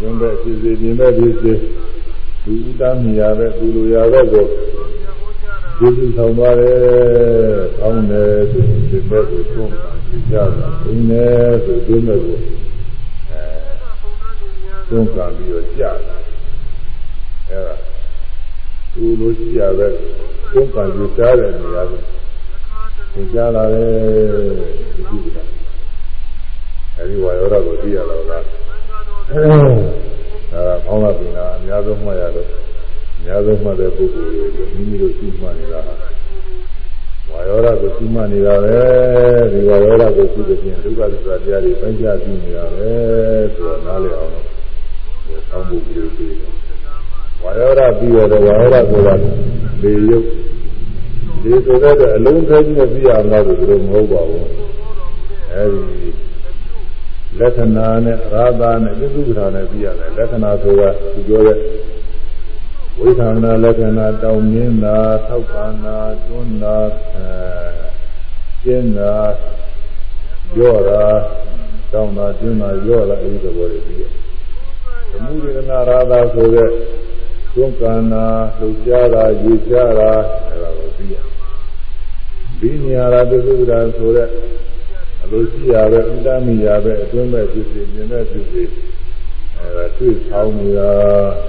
[0.00, 1.52] တွင်ပဲဖြစ်စေပြင်ပဲဖြစ်စေ
[2.44, 4.46] ဒီဥဒ္ဒမီရပဲဒီလိုရပဲကို
[5.78, 6.78] ကျေစုဆောင်ပါတယ်။
[7.78, 9.90] ကောင်းတယ်ဆိုရင်ဒီဘက်ကိုသွန်းပါ
[10.30, 12.38] ကြတာ။ဒီနဲ့ဆိုဒီမဲ့ကို
[13.30, 13.42] အဲ
[14.88, 16.13] သွန်းကပြီးတော့ကြာတာ။အဲဒါ
[19.04, 19.88] သူလိုရှိရပဲ
[20.52, 22.00] သွန်းကပြီးကြားတဲ့နေရာကို
[23.12, 23.90] သင်ကြားလာတယ်
[24.94, 25.38] ဒီကုသ
[26.96, 28.42] အဲဒီဝါရောဓကိုသိရတော့လား
[29.30, 29.38] အဲ
[30.52, 32.48] ဒါကောင်းလာပြီလားအများဆုံးမှတ်ရတော့
[33.16, 35.80] အများဆုံးမှတ်တဲ့ပုဂ္ဂိုလ်တွေမိမိတို့ရှိမှတ်နေတာ
[37.30, 38.78] ဝါရောဓကိုရှိမှတ်နေတာပဲ
[39.52, 42.90] ဒီဝါရောဓကိုရှိတဲ့ပြင်ဒုက္ခသစ္စာတရားတွေပိုင်းခြားပြီးနေတာပဲ
[43.54, 44.46] ဆိုတော့နားလည်အောင်လို့
[45.48, 46.63] ဆောင်းဖို့ပြုလို့ပြီးတ
[47.48, 49.14] ယ်ဝါရောဓပြီးတော့ဝါရောဓဆိုတာ
[49.82, 50.26] လေရုပ်
[51.42, 54.48] ဒီဆိုတဲ့အလုံးခဲကြီးနဲ့ပြရမှာလို့ဒီလိုမဟုတ်ပါဘူး
[55.52, 56.08] အဲဒီ
[57.38, 61.58] လက္ခဏာနဲ့ရာသာနဲ့ပြစုပ္ပာနဲ့ပြရတယ်လက္ခဏာဆိုတာသူပြောတဲ့
[62.98, 66.76] ဝိသနာလက္ခဏာတောင်းမြင်းတာထောက်ပါနာတွန်းတာ
[67.14, 67.28] အဲ
[68.62, 69.14] ကျင်းတာ
[70.58, 71.04] ရော့တာ
[71.92, 74.02] တောင်းတာကျင်းတာရော့တာအဲဒီသဘောတွေပြီးရ
[75.10, 76.68] သမုဒိရဏရာသာဆိုတဲ့
[77.54, 78.26] တွန်းကန္နာ
[78.58, 80.10] လှုပ်ရှားတာယူရှားတာ
[80.48, 81.16] အဲဒါကိုပြီးရ
[82.60, 84.28] ဒီနေရာရာပြစုပ္ပာဆိုတဲ့
[85.22, 88.62] အလိုရှိရပဲဥဒ္ဒမိရပဲအတွင်းမဲ့ဖြစ်စီမြင်မဲ့ဖြစ်စီ
[89.56, 90.90] အဲဒါတွေ့ဆောင်နေတာ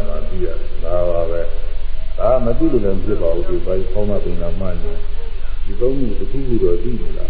[0.08, 0.48] မသိရ
[0.84, 1.42] ဒါပါပဲ
[2.20, 4.94] ဒါမသိလို့လည်းဖြစ်ပါဘူးဒီဘိုင်းဖောင်းမပင်လာမှနေ
[5.66, 7.26] ဒီသုံးခုတစ်ခုခုတော့သိနေတာ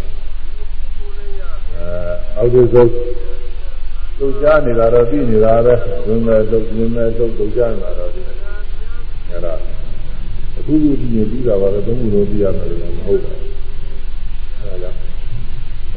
[1.74, 1.88] အဲ
[2.36, 2.90] အောက်ဒီဆုံး
[4.18, 5.74] လုတ်ကြနေတာတော့သိနေတာပဲ
[6.06, 8.15] ဝင်းမဲ့လုတ်မြင်မဲ့လုတ်လုတ်ကြနေတာတော့ဒီအဲဒါအ
[10.66, 13.52] ခုခုဒီနေပြီးတာပါပဲသုံးခုလုံးသိရမယ်လို့မဟုတ်ပါဘူး
[14.60, 14.96] အဲဒါကြောင့်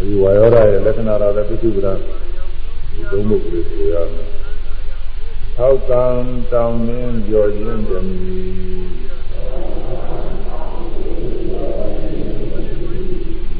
[0.09, 4.29] ဒီဝါယောဓာရဲ့လက္ခဏာရာတဲ့ပိစုပဒဒီသုံးမှုကိုဆိုရမယ်။
[5.55, 6.05] ထောက်ကံ
[6.51, 8.39] တောင်းနှင်းကြော်ခြင်းတမီ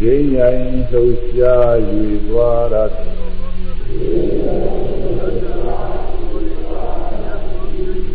[0.01, 1.73] ရင်းရိုင်းလှုပ်ရှား၍
[2.27, 3.15] သွားရသည်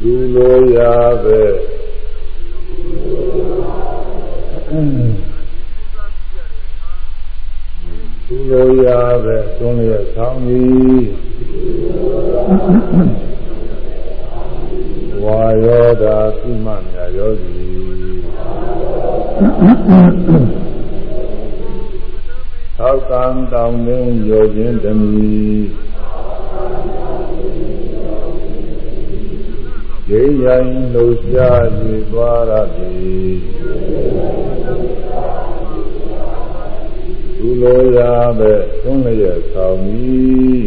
[0.00, 1.73] သူလိုရာပဲ
[8.26, 11.02] သူလိုရာပဲသွန်းလျက်ဆောင်းသည်
[15.24, 17.64] ဝါယောဓာသိမမြာယောစီ
[22.78, 25.34] သောကံတောင်းနှင်းယောခြင်းတမီ
[30.10, 31.64] ရေရိုင်းလှူရှား၍
[32.10, 33.73] သွားရသည်
[37.36, 40.64] သူလိုရာပဲသွန်းလျက်ဆောင်သည်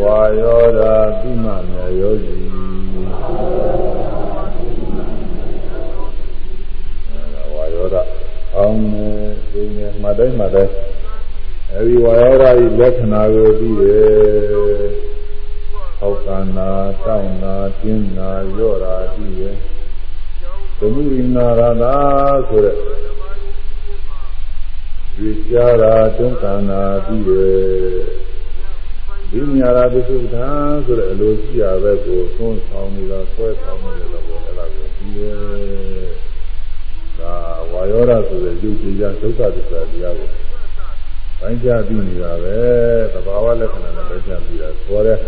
[0.00, 2.36] ဝါယောဓာတိမမြယောဇီ
[7.54, 8.02] ဝါယောဓာ
[8.56, 9.08] အောင်နေ
[9.50, 10.72] ဒီနေမတိုင်းမတိုင်း
[11.72, 14.95] အဲဒီဝါယောဓာဤလက္ခဏာကိုသိတယ်
[16.06, 16.70] ဟောက်ကနာ
[17.04, 19.56] တောင်းနာကျင်းနာရော့တာသိတယ်
[20.78, 21.94] သမုရိနာရတာ
[22.48, 22.76] ဆိုတဲ့
[25.16, 28.04] ဒီကြားတာတွန်းကနာပြီးတယ်
[29.30, 35.36] ဒီညာရာပစ္စုပ္ပန်ဆိုတဲ့အလိုရှိရပဲကိုသွန်းဆောင်နေတာဆွဲဆောင်နေတယ်လို့အဲ့ဒါကိုပြီးတယ်
[37.18, 37.34] ဒါ
[37.72, 40.30] ဝါယောဓာဆိုတဲ့ယုတ်တရားဒုက္ခသစ္စာတရားကို
[41.40, 42.58] ပိုင်းခြားပြီးနေတာပဲ
[43.12, 45.18] သဘာဝလက္ခဏာနဲ့ပိုင်းခြားပြီးတာဆိုတဲ့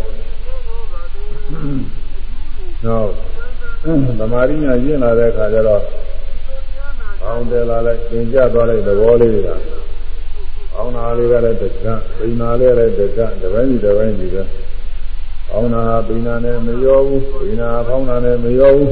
[2.85, 3.09] နောက်
[4.19, 5.83] သမာဓိညာရင့်လာတဲ့အခါကျတော့
[7.23, 9.49] အောင်းတယ်လာလိုက်သင်ကြသွားလိုက်သဘောလေးတွေက
[10.75, 11.85] အောင်းနာလေးကလည်းတက္က
[12.17, 14.43] ပိနာလေးလည်းတက္ကတပိုင်းဒီတပိုင်းဒီပဲ
[15.51, 18.91] အောင်းနာပိနာနဲ့မရောဘူးပိနာဖောင်းနာနဲ့မရောဘူး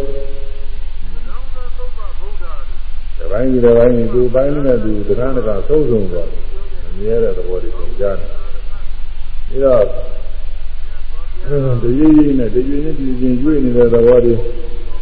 [3.19, 6.29] တပိုင်းဒီတပိုင်းဒီသူပိုင်းနဲ့သူတခါတခါသုံးဆုံးသွား
[6.87, 8.15] အမြဲတဲ့သဘောတွေသင်ကြတယ်
[9.49, 9.83] ပြီးတော့
[11.47, 14.33] တရွေ့ရွေ့နဲ့တရွေ့နဲ့တရွေ့ရွေ့နေတဲ့သဘောတွေ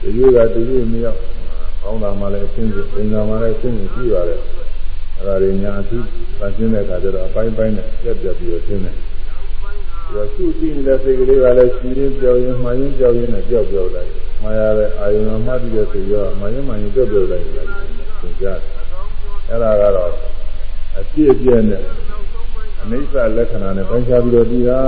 [0.02, 1.20] ဒီရွေးကဒီရွေးမရောက်
[1.82, 4.40] ကောင်းတာမှလည်းအရှင်းကြီးပင်သာမှလည်းအရှင်းကြီးရှိပါတယ်
[5.18, 6.04] အဲဒါတွေညာအထူး
[6.40, 8.96] သရှင်းတဲ့အခါကျတော့အပိုင်းပိုင်းနဲ့ပြက်ပြက်ပြီးတော့ရှင်းတယ်
[10.14, 14.10] ဒါရှုကြည့်နေတဲ့စိတ်ကလေးကလည်းရှိရင်းပြောင်းရင်မှန်ရင်ပြောင်းရင်နဲ့ပြောက်ပြောက်လိုက်
[14.42, 17.68] မှားရတဲ့အာယုံမှတ်ပြီးတဲ့စိတ်ရောမှန်ရင်မှန်ရင်ပြောက်ပြောက်လိုက်တယ်
[18.22, 18.60] သင်ကြား
[19.50, 20.12] အဲ့ဒါကတော့
[20.98, 22.15] အပြည့်အပြည့်နဲ့အ
[22.92, 24.82] နိစ္စလက္ခဏာနဲ့ပိုင်းခြားပြီးတော့ပြီးတာ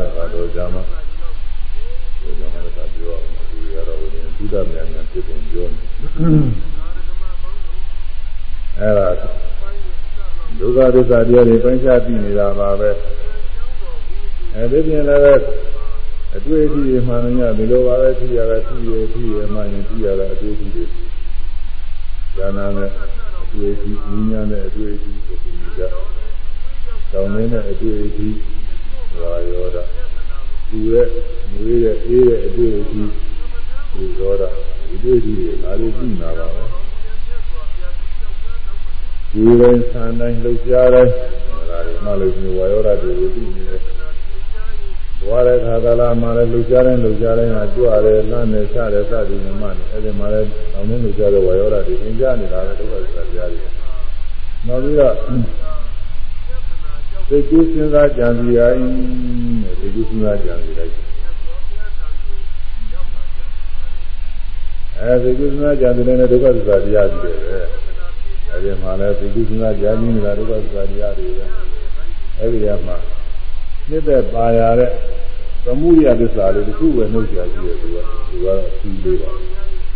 [0.00, 0.82] တဲ့ဘာလို့ကြာမှာ
[2.20, 5.84] ဒီလိုမှလည်းပြောအောင်ဒီကတော့ဝင်သုဒ္ဓမြန်မြန်ဖြစ်ပုံပြောနေ
[8.78, 9.08] အဲ့ဒါ
[10.58, 12.90] ဒုက္ခသစ္စာတရားတွေပိုင်းခြားပြီးနေတာပါပဲ
[14.54, 15.42] အဲဒီပြင်လည်း
[16.36, 20.84] အတွေ့အထိတွေမှန်နေရဒီလိုပါပဲသိရတာသိရသိရမှရင်သိရတာအတွေ့အထိတွေ
[22.36, 22.90] ဉာဏ်နဲ့
[23.42, 23.90] အတွေ့အထိ
[24.30, 25.82] ဉာဏ်နဲ့အတွေ့အထိကိုသိကြ
[27.12, 28.28] တောင်းနေတဲ့အတွေ့အထိ
[29.20, 29.82] ဘာရောတာ
[30.68, 31.06] သူရဲ့
[31.52, 33.02] မွေးရဲ့အေးရဲ့အတွေ့အထိ
[33.92, 34.48] ဒီရောတာ
[34.88, 36.64] ဒီတွေ့အထိတွေဒါလေးသိနာပါပဲ
[39.32, 41.12] ဒီတိုင်းဆန်းတိုင်းလှုပ်ရှားတိုင်း
[41.70, 43.80] ဒါတွေမှလို့ဒီဝါရောတာတွေကိုသိနေတယ်
[45.20, 53.60] ဘဝတဲ့ခါကလာမှလည်းလှုပ်ရှားတိုင်းလှုပ်ရှားတိုင်းကကြွရတယ်လမ်းနဲ့ချတယ်စသည်နဲ့မှနေအဲ့ဒီမှာလည်းတောင်းနေလှုပ်ရှားတဲ့ဝါရောတာတွေသင်ကြားနေတာပဲဒုက္ခသစ္စာတရားတွေ
[54.66, 55.14] နောက်ပြီးတော့
[57.30, 58.84] သိကုစဉ်းစားကြံစီရိုင်း
[59.80, 60.92] သိကုစဉ်းစားကြံစီလိုက်
[64.98, 67.58] အဲသိကုစဉ်းစားကြံစီတဲ့ဒုက္ခသစ္စာတရားတွေပဲ
[68.50, 71.44] အဲဒီမှာလည်းသိကုစဉ်းစားကြံစီနေတာဒုက္ခသစ္စာတရားတွေပဲ
[72.38, 72.92] အဲဒီကမှ
[73.88, 74.90] နှစ်သက်ပါရတဲ့
[75.64, 77.96] သမှုရသစ္စာလေးတစ်ခုပဲနှုတ်ကြရှိတယ်သူက
[78.28, 79.30] သူကတော့သူလေးပါ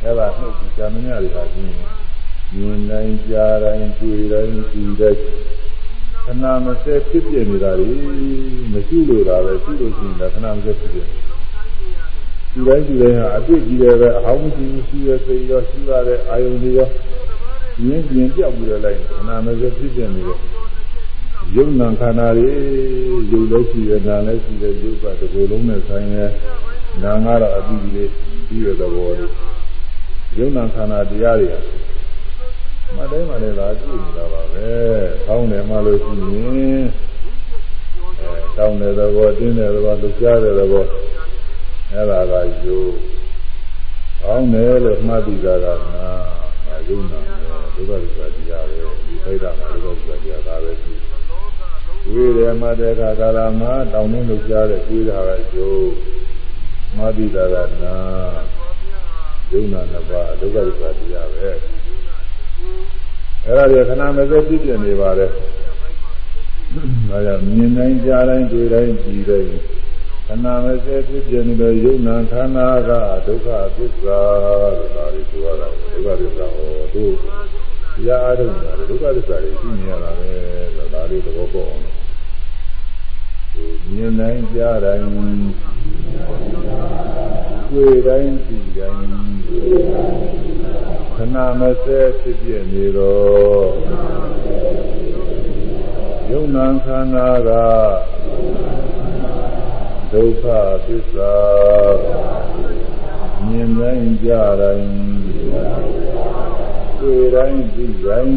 [0.02, 1.72] အဲဒါနှုတ်ပြီးဇာမညတွေကကြီး
[2.54, 5.20] မြင်တိုင်းကြားတိုင်းတွေ့တိုင်းကြည့်တိုင်း
[6.24, 7.90] ခဏမစဲဖြစ်ပြနေတာလေ
[8.72, 16.88] မရှိလို့တာပဲရှိလို့ရှိရင်ဒါခဏမစဲဖြစ်ပြဒီတိုင်းဒီတိုင်းဟာအတွေ့ကြီးတယ်ပဲအဟောင်းမရှိရှိရစိတ်ရောရှိရတဲ့အာယုန်တွေရော
[17.84, 20.38] ရင်းပြင်းပြောက်ပြီးတော့လိုက်ခဏမစဲဖြစ်ပြနေတယ်
[21.56, 22.52] ယုံနာခန္ဓာတွေ
[23.30, 26.26] ယုံလို့ရှိရနာလည်းရှိတယ်ယုတ်ကတကူလုံးနဲ့ဆိုင်ရဲ
[27.02, 28.10] နာကတော့အတိအလေး
[28.46, 29.32] ပြီးရတဲ့ဘောလေး
[30.38, 31.48] ယုံနာခန္ဓာတရားတွေ
[32.96, 34.68] မတိုင်းမှလည်းသာတွေ့နေတာပါပဲ။
[35.26, 36.84] ကောင်းတယ်မှလို့ရှိရင်
[38.18, 40.84] အဲကောင်းတဲ့သဘောတင်းတဲ့သဘောလူကြားတဲ့သဘော
[41.92, 42.84] အဲ့ဒါကယုံ
[44.22, 46.08] ကောင်းတယ်လို့မှတ်ပြီးတာကနာ
[46.66, 47.20] မယုံနာ
[47.74, 50.94] ဒုက္ခသစ္စာတရားပဲဒီသိတာမှာဒုက္ခသစ္စာတရားဒါပဲရှိ
[52.12, 55.74] ဝိရမတေကကာလမှာတောင်းနှင်းလူကြားတဲ့ကိုယ်တာကယုံ
[56.96, 57.94] မှတ်ပြီးတာကနာ
[59.50, 61.50] ယုံနာနှစ်ပါးဒုက္ခသစ္စာတရားပဲ
[63.44, 65.30] အဲ့ဒါတွေခဏမစဲဖြစ်ပြနေပါတယ်။
[67.08, 69.48] ဒါကြောင့်မြင်တိုင်းကြားတိုင်းတွေ့တိုင်းကြည်တိုင်း
[70.26, 72.90] ခဏမစဲဖြစ်ပြနေတဲ့ယုံနာခန္ဓာက
[73.26, 74.20] ဒုက္ခသစ္စာ
[74.74, 77.14] လို့ဒါတွေဆိုရတာဒုက္ခသစ္စာဟောတို့
[77.94, 80.30] တရားအားထုတ်နေတာဒုက္ခသစ္စာတွေသိနေရတာပဲ
[80.76, 81.96] လို့ဒါလေးသဘောပေါက်အောင်လို့
[83.94, 85.06] မြင်တိုင်းကြားတိုင်း
[87.70, 89.41] တွေ့တိုင်းကြည်တိုင်း
[91.14, 93.66] ခဏမစဲဖြစ်ပြနေတော့
[96.30, 97.50] ယုံနာခန္ဓာက
[100.12, 100.44] ဒုက္ခ
[100.86, 101.34] သစ္စာ
[103.46, 104.92] မြင်တိုင်းကြတိုင်း
[106.98, 108.36] တွေ့တိုင်းသိတိုင်း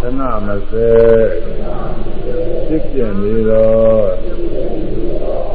[0.00, 0.90] ခဏမစဲ
[2.66, 4.04] ဖြစ်ပြနေတော့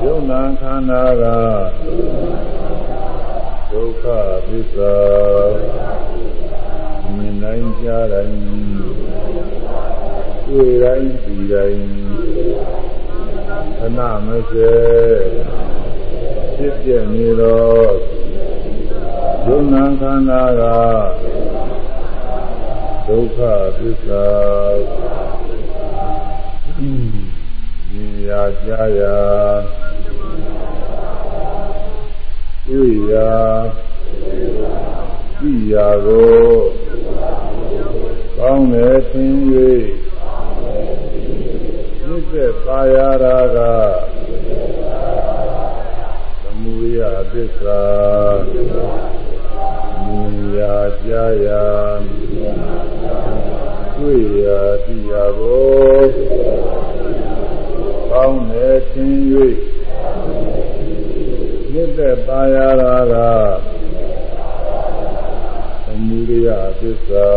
[0.04, 1.24] ယုံနာခန္ဓာက
[3.72, 4.06] ဒုက္ခ
[4.48, 4.96] သစ္စာ
[7.16, 8.40] မြင်နိုင်ကြတိုင်း
[10.48, 11.88] တွေ့တိုင်းဒီတိုင်း
[13.78, 14.74] ခဏမစဲ
[16.56, 17.92] ဖြစ်ပြနေတော့
[19.48, 20.64] ယုံနာခန္ဓာက
[23.08, 23.40] ဒုက္ခ
[23.78, 24.28] သစ္စာ
[27.90, 28.32] မြင်ရ
[28.64, 29.02] ကြားရ
[32.70, 33.32] တွေ့ရာ
[35.40, 36.28] ကြည့်ရာကို
[38.38, 43.58] ကောင်းတယ်သင်၍မြစ်သက်ပါရတာက
[46.42, 47.00] သမုယ
[47.32, 47.84] သစ္စာ
[50.04, 51.66] မြင်ရာကြားရာ
[53.96, 56.02] တွေ့ရာကြည့်ရာကို
[58.12, 59.16] ကောင်းတယ်သင်၍
[61.98, 63.14] ဖြစ်တဲ့ပါရတာက
[65.86, 67.30] သမုဒိယသစ္စာ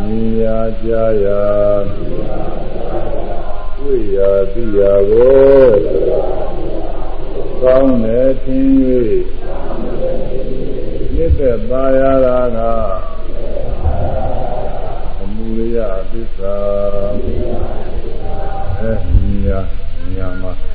[0.00, 0.44] မြင်ရ
[0.82, 1.26] ကြားရ
[3.76, 4.18] တွေ့ရ
[4.52, 4.80] သိရ
[5.10, 5.70] ကို
[7.62, 8.68] ကောင်းတယ်ထင်၍
[11.14, 12.58] မြစ်သက်ပါရတာက
[15.20, 15.78] အမှုရိယ
[16.10, 16.56] သစ္စာ
[18.80, 18.92] အဲ
[19.44, 19.60] ညာ
[20.16, 20.69] ညာမှာ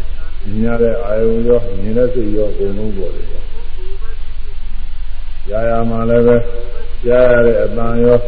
[0.62, 3.26] ညာတဲ့အာယုံရောမြင်တဲ့စိတ်ရောအကုန်လုံးပေါ်တယ်။
[5.48, 6.38] ကြာရမှာလည်းပဲ
[7.04, 8.20] ကြားရတဲ့အတန်ရော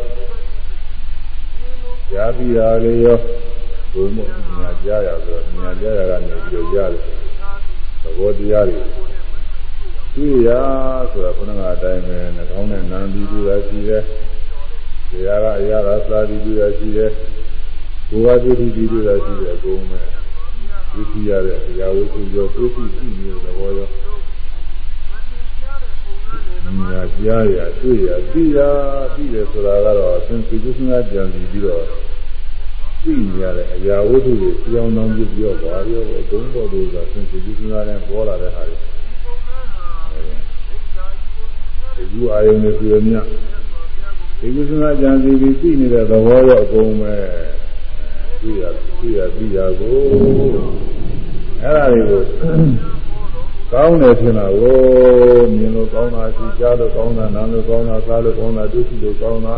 [2.11, 3.17] ကြားပြီးတာလေးရော
[3.93, 7.03] ဘုံမို့ညာကြားရဆိုတော့ညာကြားရကနေပြီးတော့ကြားတယ်။
[8.01, 8.82] သဘောတရားတွေ
[10.15, 10.49] တွေ့ရ
[11.11, 14.03] ဆိုတာခုနကအတိုင်းပဲနှာခေါင်းနဲ့နာမ်ပြီးတွေ့ရရှိတယ်။
[15.09, 17.11] တရားကအရာသာစာပြီးတွေ့ရရှိတယ်။
[18.09, 19.99] ဘုရားတွေ့ပြီးတွေ့ရရှိတယ်အကုန်ပဲ။
[20.97, 23.89] သိကြရတဲ့တရားဝိသုရောသိသိရှိနေတဲ့သဘောရော
[26.89, 28.57] ညာကြားရတွေ့ရသိရ
[29.15, 31.83] သိတယ်ဆိုတာကတော့သင်္ကေတစဉ်းစားကြံပြီးတော့
[33.03, 38.77] သိနေရတဲ့အရာဝတ္ထုတွေကြောင်းတောင်းပြီးပြောပါရောအတုံးတော်တို့ကသင်္ကေတစဉ်းစားနဲ့ပေါ်လာတဲ့ဟာတွေ
[42.11, 43.15] ဒီအာယုန်တွေဆိုရမြ
[44.39, 47.13] ဒီကုသနာကြံစီပြီးသိနေတဲ့သဘောရောအကုန်ပဲ
[48.47, 48.65] သိရ
[48.99, 49.97] သိရသိရကို
[51.61, 52.21] အဲ့ဒါတွေကို
[53.71, 54.77] ကောင်းတယ်ထင်တာကို
[55.55, 59.55] မြင်လို့ကောင်းတာရှိကြားလို့ကောင်းတာနားလို့ကောင်းတာစားလို့ကောင်းတာတွေ့ရှိလို့ကောင်းတာ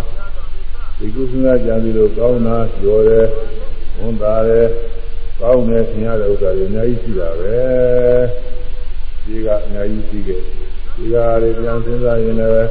[0.98, 3.28] ဒီကုသနာကြံစီလို့ကောင်းတာကြော်တယ်
[3.98, 4.68] ဝန်တာတယ်
[5.42, 7.58] ကောင်းတယ်ထင်ရတဲ့ဥစ္စာတွေအများကြီးရှိတာပဲ
[9.26, 10.42] ဒီကအများကြီးရှိခဲ့
[10.96, 12.70] ဒီကတွေပြန်စဉ်းစားရင်လည်း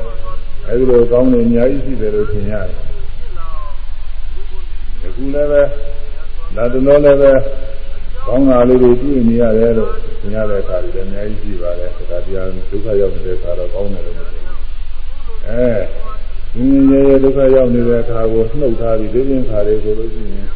[0.66, 2.76] အဲဒီလိုကောင်းတယ်အများကြီးရှိတယ်လို့ထင်ရတယ်
[5.04, 5.62] အခုလည်းပဲ
[6.56, 7.32] ဒါတလို့လည်းပဲ
[8.26, 9.90] ကောင်းတာလေးတွေတွေ့နေရတယ်လို့
[10.20, 14.44] သင်ရတဲ့အခါတွေလည်းအများကြီးရှိပါတယ်ဒါတရားဒုက္ခရောက်နေတဲ့အခါတော့ကောင်းတယ်လို့မသိဘူး
[15.46, 15.70] အဲ
[16.54, 20.48] ဒီငြိမ်ရဲဒုက္ခရောက်နေတဲ့အခါကိုနှုတ်ထားပြီးဒီပြင်ခါလေးကိုလို့ရှိရင်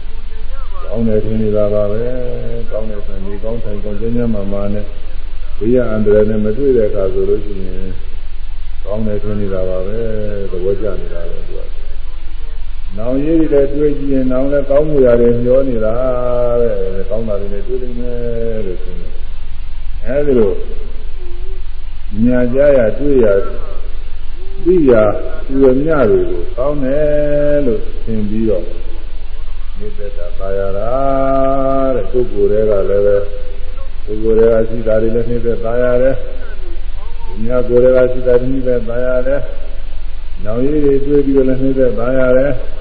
[0.84, 2.02] ကောင်းတယ်ထင်နေတာပါပဲ
[2.70, 4.84] ကောင်းတယ်ဆိုရင်ဒီကောင်းဆိုင်ကောင်းကျဉ်းကျဉ်းမာမာနဲ့
[5.58, 7.90] ဘေးရအန္တရာယ်နဲ့မတွေ့တဲ့အခါဆိုလို့ရှိရင်
[8.84, 9.98] ကောင်းတယ်ထင်နေတာပါပဲ
[10.50, 11.61] သဘောကျနေတာပဲသူက
[12.96, 15.94] နောင်ရည်တွေတွေ့ကြည့်ရင်နောင်လည်းကောင်းမှုရတယ်မျောနေတာ
[16.60, 19.08] တဲ့ကောင်းတာတွေလည်းတွေ့နေတယ်လို့ဆိုနေ
[20.06, 20.52] အဲဒီလို
[22.24, 23.26] ညာကြရတွေ့ရ
[24.64, 24.92] သိရ
[25.46, 28.64] သူရမြတွေကိုကောင်းတယ်လို့သင်ပြီးတော့
[29.78, 30.90] နိစ္စတာပါရတာ
[31.94, 33.16] တဲ့ပုဂ္ဂိုလ်တွေကလည်းပဲ
[34.04, 36.14] ပုဂ္ဂိုလ်တွေကရှိတာတွေလည်းနှိမ့်သက်ပါရတယ်။
[37.44, 39.40] ညကိုယ်တွေကရှိတာတွေနှိမ့်သက်ပါရတယ်။
[40.44, 42.52] နောင်ရည်တွေတွေ့ပြီးတော့လည်းနှိမ့်သက်ပါရတယ်။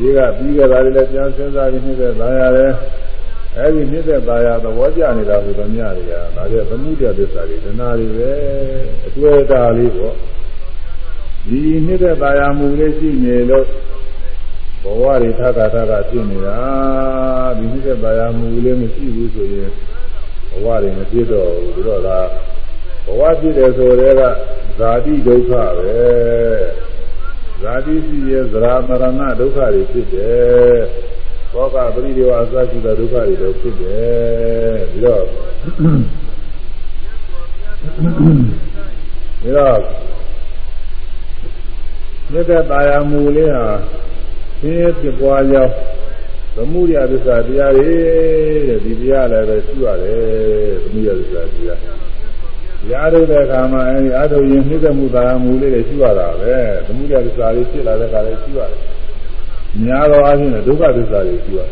[0.00, 2.72] ဒီကပြီးကြတာတွေလည်းပြန်စဉ်းစားပြီးနှိမ့်သက်ပါရတယ်။
[3.56, 8.32] အဲဒီနှိမ့်သက်ပါရသဘောကျနေတာဆိုတော့မြတွေကဒါပြသမှုတရားသစ္စာတွေဒနာတွေပဲ
[9.06, 10.14] အတွေ့အတာလေးပေါ့။
[11.46, 13.66] ဒီနှိမ့်သက်ပါရမှုလေးရှိနေလို့
[14.82, 16.58] ဘဝတွေထပ်တာထပ်တာဖြစ်နေတာ
[17.58, 19.70] ဒီနှိမ့်သက်ပါရမှုလေးမရှိဘူးဆိုရင်
[20.50, 22.18] ဘဝတွေမပြည့်တော့ဘူးဒါတော့ဒါ
[23.06, 24.22] ဘဝပြည့်တယ်ဆိုတဲ့က
[24.78, 26.00] ဇာတိဒုက္ခပဲ
[27.62, 29.04] ဇာတိရှိရဲ့သရမရဏ
[29.40, 30.76] ဒုက္ခတွေဖြစ်တယ်
[31.52, 39.78] ဘောကပရိဒေဝအစရှိတဲ့ဒုက္ခတွေတော့ဖြစ်တယ်ပြီးတော့ပြီးတော့
[42.32, 43.66] မြတ်တဲ့တာယာမူလေးဟာ
[44.60, 45.74] သင်ရဲ့ဖြစ်ပွားကြောင်း
[46.56, 47.88] သမုဒယသစ္စာတရားတွေ
[48.68, 51.78] တဲ့ဒီတရားလည်းပဲရှိရတယ်သမုဒယသစ္စာတရား
[52.91, 58.81] ရားထုတ်တဲ့အခါမှာအဲဒီအာထုတ်ရင်နှိမ့်သက်မှုသာမူလေးတွေရှိရတာပဲသမုဒယသစ္စာတွေဖြစ်လာတဲ့အခါလည်းရှိရတယ်
[59.83, 61.69] များသောအားဖြင့်ဒုက္ခသစ္စာတွေရှိရတယ်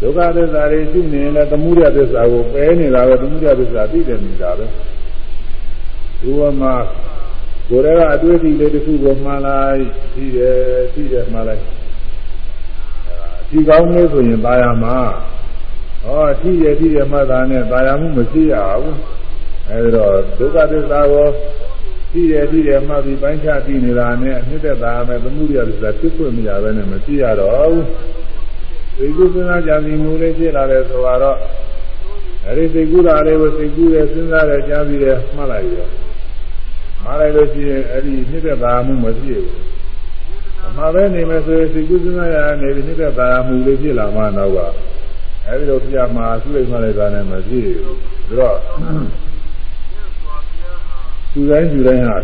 [0.00, 4.66] ဒုက္ခသစ္စာတွေရှိနေရင်လည်းသမုဒယသစ္စာကိုပယ်နေတာပဲသမုဒယသစ္စာသိတယ်နေတာပဲ
[6.20, 6.74] ဒီဝမှာ
[7.68, 9.82] ကိုယ်ကအတွေ့အထိလေးတစ်ခုကိုမှန်လိုက်
[10.12, 10.56] ရှိတယ်
[10.92, 11.62] ရှိတယ်မှန်လိုက်
[13.50, 14.96] ဒီကောင်းလေးဆိုရင်ตายရမှာ
[16.04, 18.96] ဟောထိရထိရမှတ်တာနဲ့ตายရမှုမရှိရဘူး
[19.69, 21.27] အဲဒီတော့ဒုက္ခသစ္စာကို
[22.11, 27.85] ထိရထိရမှတ်ပြီးပိုင်းခြားသိနေတာနဲ့အနှစ်သက်တာမဲ့သမှုရသစ္စာဖြစ်ခွင့်မရဘဲနဲ့မရှိရတော့ဘူး
[28.97, 31.39] ဒီကုသနာကြံစီမှုလေးဖြစ်လာတယ်ဆိုတော့
[32.45, 35.87] အဲဒီစိတ်ကူးတာလေးကိုစိတ်ကူးရစဉ်းစားရကြားပြီးရမှတ်လိုက်ရော
[37.03, 39.49] မှားလိုက်လို့ရှိရင်အဲဒီနှစ်သက်တာမှုမရှိဘူး
[40.65, 44.59] အမှားပဲနေမယ်ဆိုရင်စိတ်ကူးစဉ်းစားရနေပြီးနှိမ့်သက်သာမှုလေးဖြစ်လာမှတော့က
[45.47, 47.77] အဲဒီလိုပြမှာသူ့လိမ့်မှလိုက်တာနဲ့မဖြစ်ဘူး
[48.29, 48.57] ဒါတော့
[51.33, 52.17] သူတိုင်းသူတိုင်းဟာ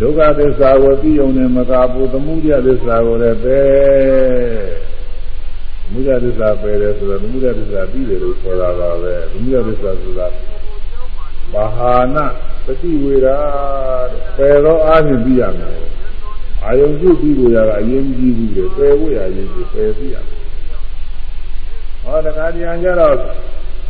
[0.00, 3.60] ဒုက္ခသစ္စာကိုသိုံနဲ့မကဘူးသမှုရသစ္စာကိုလည်းပဲ
[5.82, 10.26] သမှုရသစ္စာပဲတယ်ဆိုတော့သမှုရသစ္စာပြီးတယ်လို့ခေါ်တာပါပဲသမှုရသစ္စာဆိုတာ
[11.52, 12.26] ဘာဟာနာ
[12.64, 13.38] ပฏิဝေရာ
[14.36, 15.74] ပယ်တော့အားဖြင့်ပြီးရမယ်
[16.64, 20.16] အာယုံပြုပြီးလို့ရတာအရင်ကြီးဘူးလေပယ်ဖို့ရရင်ပယ်ပြီးရ
[22.02, 23.14] ဟောတခါတည်းကြတော့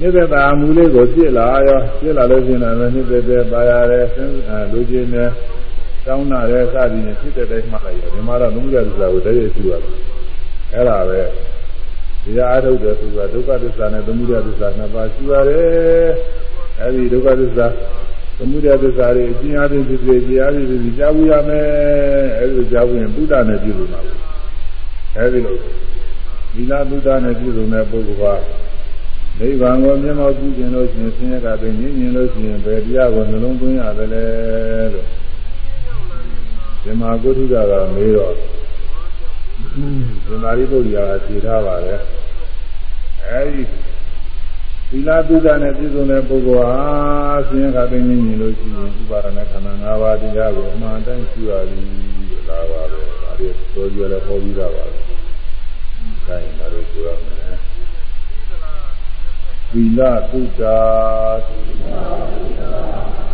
[0.01, 4.35] နိဗ္ဗာန်မူလေးကိုပြစ်လာရောပြစ်လာလို့ရှိရင်လည်းနိဗ္ဗာန်ပါရတယ်ဆင်း
[4.73, 5.31] လူချင်းနဲ့
[6.07, 9.93] တောင်းနာတဲ့စသည်နဲ့ဖြစ်တဲ့တိုင်းမှလိုက်ရောဒီမှာတော့သမုဒ္ဒသစ္စာကိုတည်းရရှိရတယ်
[10.73, 11.21] အဲ့ဒါပဲ
[12.25, 16.09] ဒီအားထုတ်တယ်ဆိုတာဒုက္ခသစ္စာနဲ့သမုဒ္ဒသစ္စာနှစ်ပါးရှိရတယ်
[16.81, 17.67] အဲ့ဒီဒုက္ခသစ္စာ
[18.39, 21.67] သမုဒယသစ္စာတွေအကျဉ်းအားဖြင့်ဖြစ်ဖြစ်ကြားပြီးပြီးကြားဘူးရမယ်
[22.39, 24.13] အဲဒီလိုကြားဘူးရင်ဘုဒ္ဓနဲ့ပြည့်စုံတာပဲ
[25.17, 25.57] အဲဒီလို
[26.55, 28.33] သီလဘုဒ္ဓနဲ့ပြည့်စုံတဲ့ပုဂ္ဂိုလ်ဟာ
[29.41, 34.25] နိဗ္ဗာန်ကိုမျက်မှောက်ကြည့်ခြင်းလို့ရှိရင်ဆင်းရဲကပင်ညင်ညင်လို့ရှိရင်ဘယ်တရားကိုနှလုံးသွင်းရတယ်လဲ
[34.93, 35.07] လို့
[36.83, 42.01] ဒီမှာကုထုကကမေးတော့ဒီမာရိပုတ္တရာကဖြေထားပါတယ်
[43.27, 43.63] အဲဒီ
[44.91, 46.81] သီလသုဒ္ဓနဲ့ပြည့်စုံတဲ့ပုဂ္ဂိုလ်ဟာ
[47.49, 51.85] ဆင်းရဲကပင်ညင်ညင်လို့ရှိရင်ဥပါဒနာခန္ဓာ၅ပါးတရားကိုအမှန်တိုင်းရှိရသည်
[52.31, 54.99] လို့လာပါပဲဒါတွေပြောကြလဲဟောပြီးတာပါပဲ။
[56.27, 57.46] ဒါရင်ဒါတို့ပြောရမယ်။သီ
[59.99, 60.01] လ
[60.31, 60.63] သုဒ္ဓ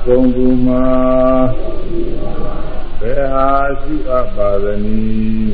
[0.04, 0.86] ဂုံကူမှာ
[3.00, 5.50] ဘယ်ဟာရှိအပ်ပါသနည်း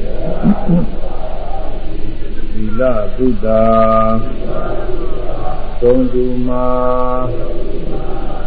[2.53, 2.83] သီလ
[3.17, 3.47] သုဒ္ဓ
[5.81, 6.69] ဂုံကူမှာ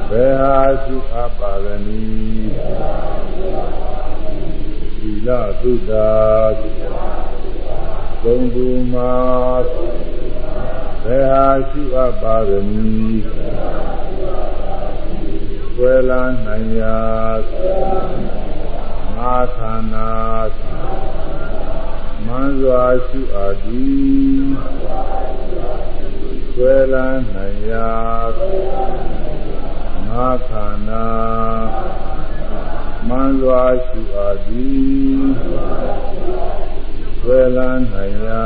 [0.10, 2.50] ဘယ်ဟာရှိအပ်ပါသနည်း
[5.00, 5.30] သီလ
[5.62, 5.92] သုဒ္ဓ
[8.24, 9.12] ဂုံကူမှာ
[11.06, 17.00] ဘယ်ဟာရှိအပ်ပါသနည်းွယ်လာနိုင်ရာ
[19.18, 20.12] ငါခန္ဓာ
[22.26, 27.92] မန်းစွာရှိအပ်သည်ွယ်လာနိုင်ရာ
[30.10, 31.08] ငါခန္ဓာ
[33.10, 38.46] မန်းစွာရှိအပ်သည်ွယ်လာနိုင်ရာ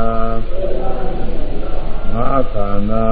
[2.16, 3.06] ငါခန္ဓာ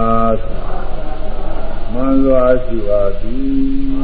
[1.93, 3.95] မန်းစွာရှိအပ်သည်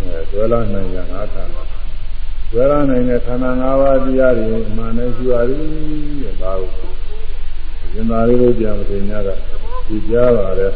[0.00, 1.62] အဲဆွဲလာနိုင်ရာငါခန္ဓာ
[2.50, 5.64] ဆွဲလာနိုင်တဲ့ခန္ဓာ၅ပါးတရားတွေမှန်တယ်ရှိပါသည်
[6.22, 6.70] တဲ့ဒါကို
[7.92, 9.28] ရှင်သာရိပုတ္တရာမထေရက
[9.86, 10.72] ဒီကြားပါတယ်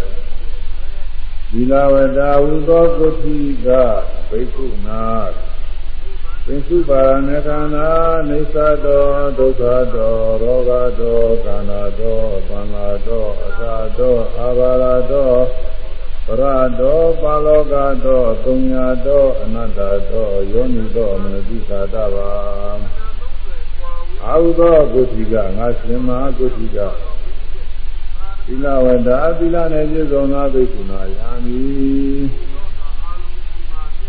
[1.50, 3.68] သီလဝတ္တဝုသောကုဋ္ဌိက
[4.30, 5.02] ဘိက္ခုနာ
[6.46, 7.90] ပင်စုပါရမေခန္ဓာ
[8.28, 9.06] နေသတော
[9.38, 9.62] ဒုက္ခ
[9.94, 15.32] တောရောဂတောခန္ဓာတောပန္နာတောအသာတောအာဘာရတော
[16.26, 16.42] ပရ
[16.80, 17.74] တောပါလောက
[18.04, 19.80] တောသုံးညာတောအနတ္တ
[20.10, 22.30] တောယောနိတောမနတိသာတပါ
[24.24, 26.78] အာဟုသောကုဋ္ဌိကငါရှင်မကုဋ္ဌိက
[28.44, 32.53] သီလဝတ္တသီလနဲ့ပြည့်စုံသောဘိက္ခုနာယာမိ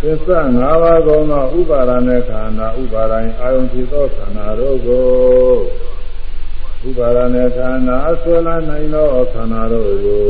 [0.07, 5.07] သစ္စာ၅ပါးကုန်သောဥပါဒနဲ့ခန္ဓာဥပါဒိုင်အာယုန်ဖြစ်သောခန္ဓာတို့ကို
[6.87, 10.25] ဥပါဒနဲ့ခန္ဓာဆွဲလာနိုင်သောခန္ဓာတို့ကို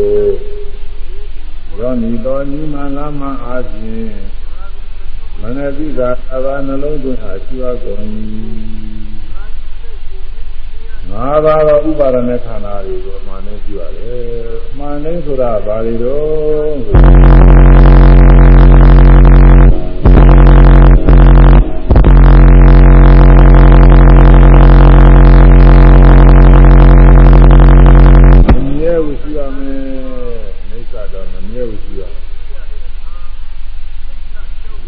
[1.80, 4.14] ရောနိတော်နိမလာမအားဖြင့်
[5.42, 6.00] မနတိက
[6.34, 8.04] အဘာနှလုံးသွင်းအားရှိပါကုန်၏
[11.10, 14.24] ငါးပါးသောဥပါဒနဲ့ခန္ဓာတွေကိုအမှန်နဲ့ရှိရတယ်
[14.70, 17.75] အမှန်နဲ့ဆိုတာဘာတွေတော့
[29.16, 29.84] မြဲဝရှိရမယ်
[30.70, 32.02] မိစ္ဆာတော့မမြဲဝရှိရ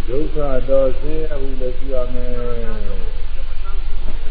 [0.07, 0.37] ဒုက္ခ
[0.69, 2.33] တော့ဆင်းရဲမှုလည်းရှိရမယ်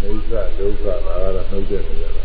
[0.00, 2.24] မိစ္ဆာဒုက္ခဒါကတော့နှုတ်တဲ့နေရာပါ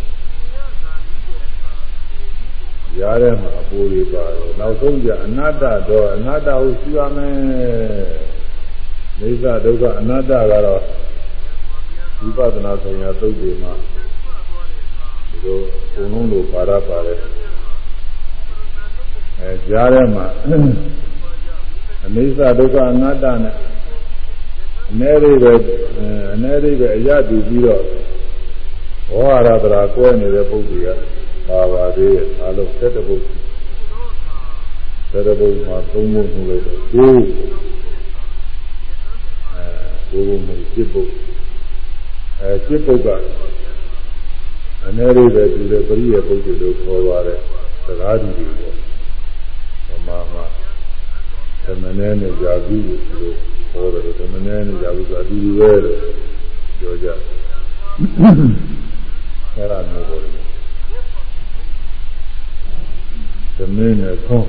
[3.00, 7.36] ရားထဲမှာအပိုးလေးပါတယ်နောက်ဆုံးကျအနတ္တတော့အနတ္တကိုရှိရမယ်
[9.20, 10.82] မိစ္ဆာဒုက္ခအနတ္တကတော့
[12.20, 13.74] ဝိပဿနာဆိုင်ရာသုတ်တွေမှာ
[15.30, 17.20] ဒီလိုအကုန်လုံးလိုပါရပါတယ်
[19.42, 20.26] အဲကြားထဲမှာ
[22.06, 23.56] အနိစ္စဒုက္ခအနတ္တနဲ့
[24.90, 25.54] အ ਨੇ ရိပဲ
[26.34, 27.84] အ ਨੇ ရိပဲအရတူပြီးတော့
[29.10, 37.34] ဘောဟာရတရာကွဲနေတဲ့ပုဂ္ဂိုလ်ကပါပါသေးအလုံး၁၁ပုဂ္ဂိုလ်၁၁ပုဂ္ဂိုလ်မှာ၃ပုဂ္ဂိုလ်လို့ဆို၉
[39.54, 41.12] အဲ၉ပုဂ္ဂိုလ်၁ပုဂ္ဂိုလ်
[42.40, 43.28] အဲ၁ပုဂ္ဂိုလ်က
[44.86, 47.40] အ ਨੇ ရိပဲတူတဲ့ပရိယပုဂ္ဂိုလ်လို့ခေါ်ပါတယ်
[47.86, 48.91] စကားတူတယ်
[50.08, 50.46] မာမှာ
[51.66, 53.36] သမဏေနဲ့ဇာတိလို့
[53.72, 56.00] ဟောတယ်သမဏေနဲ့ဇာတိဆိုအတူတူပဲလို့
[56.80, 57.08] ပြောကြ
[59.56, 60.32] အဲ့ဒါမျိုးပေါ်တယ်
[63.58, 64.46] သမင်းနဲ့ဆုံး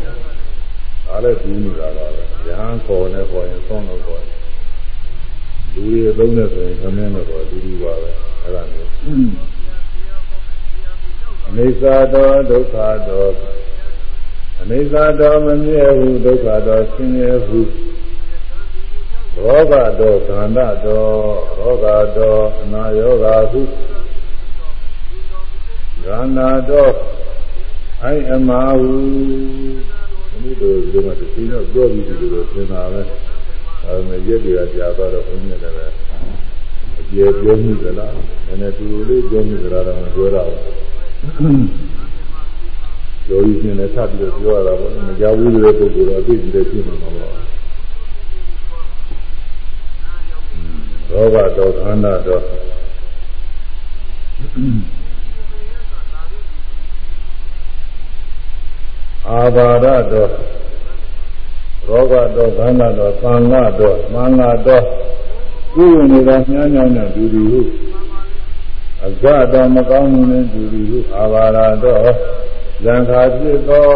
[1.07, 4.39] ဒါလည်းပြီးနေတာပါပဲရဟန်းခေါ်နေခေါ်ရင်ဆုံးလို့ခေါ်တယ်
[5.73, 8.11] လူတွေသုံးနေဆိုရင်သမင်းလို့ခေါ်တူတူပါပဲ
[8.43, 8.91] အဲ့ဒါမျိုး
[11.49, 12.75] အနေစာတော်ဒုက္ခ
[13.09, 13.33] တော်
[14.65, 17.61] အနေစာတော်မမြဲဟုဒုက္ခတော်ဆင်းရဲဟု
[19.45, 21.13] ရောဂတော်ခန္ဓာတော်
[21.59, 21.87] ရောဂ
[22.17, 23.63] တော်အနာယောဂဟု
[26.05, 26.95] ခန္ဓာတော်
[28.03, 28.93] အိုင်အမာဟု
[30.43, 33.03] ဒီလိုဒီမှာသိနေတော့ပြောပြီးဒီလိုသင်တာပဲ
[33.85, 35.95] အဲဒါရက်တွေကကြာသွားတော့ဘုန်းကြီးလည်း
[37.01, 42.02] အကျေပြောမှုကလားနည်းနည်းတူလေးပြောမှုကလားတော့မပြောတော့ဘူး
[43.29, 47.53] ယောဂီရှင်လည်းထပ်ပြီးတော့ပြောရတာပေါ့မကြောက်ဘူးတဲ့ပုဂ္ဂိုလ်တော့အသိကြီးတဲ့ဖြစ်မှာမဟုတ်ဘူး
[51.11, 52.45] ရောဂတော်ခန္ဓာတော်
[59.29, 60.31] အာဘာရတော်
[61.89, 64.85] ရောဂတော်ခန္ဓာတော်သံဃာတော်မင်္ဂတော်
[65.75, 67.61] ကုဝင်နေတာညှမ်းညောင်းတဲ့ဒူဒီဟု
[69.05, 71.99] အဇတော်မကောင်းမှုနဲ့ဒူဒီဟုအာဘာရတော်
[72.87, 73.89] ရံခါဖြစ်သော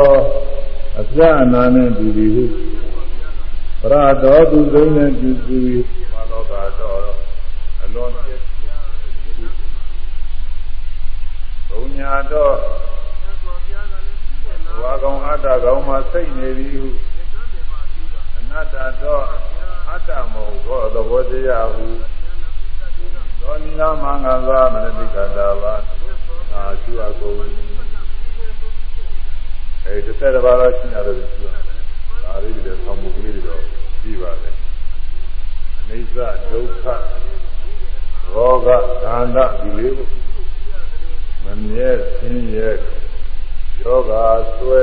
[1.00, 2.44] အပြအနာနဲ့ဒူဒီဟု
[3.80, 5.80] ပရတော်သူသိနဲ့ဒူဒီဟု
[6.12, 6.98] မလောကတော်
[7.82, 8.40] အလွန်ဖြစ်
[11.68, 12.54] ဘုံညာတော်
[14.80, 16.86] ဝါကောင်အတ္တကောင်မှစိတ်နေသည်ဟု
[18.38, 19.24] အနတ္တတော့
[19.90, 21.86] အတ္တမဟုတ်သောသဘောတရားဟု
[23.40, 25.74] သောနိလမင်္ဂလာမနတိကတာပါ
[26.52, 27.75] အာရှိအကုန်
[29.86, 31.52] အဲတစ်ဆက်တစ်ပါးတော့ရှင်းရတယ်ရှိပါ
[32.22, 33.62] ဒါလေးတွေဆောင်းမှုကလေးတွေတော့
[34.00, 34.50] ပြီးပါလေ
[35.78, 36.16] အနိစ္စ
[36.50, 36.84] ဒုက္ခ
[38.32, 38.68] ရောဂ
[39.02, 40.08] ခန္ဓာဒီလေးကို
[41.44, 42.70] မမြဲဆင်းရဲ
[43.82, 44.12] ယောဂ
[44.56, 44.82] ဆွဲ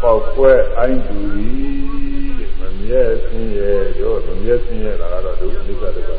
[0.00, 6.10] ပေါက်ကွဲအိုင်းသူကြီးမမြဲဆင်းရဲရောမမြဲဆင်းရဲတာကတော့ဒုက္ခဒုက္ခဒုက္ခ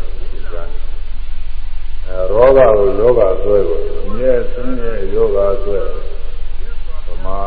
[2.07, 6.14] အဲရောဂကိုယောဂဆွဲကိုမမြဲဆင်းရဲယောဂဆွဲဗ
[7.25, 7.37] မာ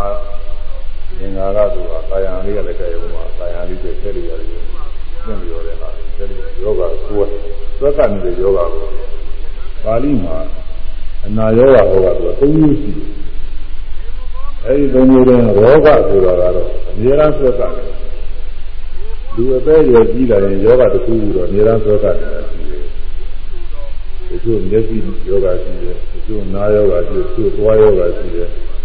[1.18, 7.24] ငင်္ဂါရသူကကာယံလေးကလည်းကြရုံမှာကာယံလေးကျက်လို့ရတယ်ပြင်ပြီးရတယ်ဟာကျက်လို့ယောဂဆွဲ
[7.78, 8.90] ဆွဲကနေယောဂကို
[9.84, 10.36] ပါဠိမှာ
[11.26, 13.08] အနာရောဂါဟောတာကသုံးမျိုးရှိတယ်။
[14.66, 17.72] အဲဒီသုံးမျိုးတွင်ရောဂဆိုတာကတော့အများအားဆွဲကတယ်။
[19.34, 22.14] လူအသက်ရွယ်ကြီးလာရင်ယောဂတစ်ခုခုတော့အများအားဆွဲကတယ်
[22.50, 22.84] ရှိတယ်။
[24.28, 24.96] ဒီလိုမျက်စိ
[25.28, 28.48] ယောဂရှိတယ်။ဒီလိုနားယောဂရှိတယ်။ဒီလိုသွားယောဂရှိတယ်။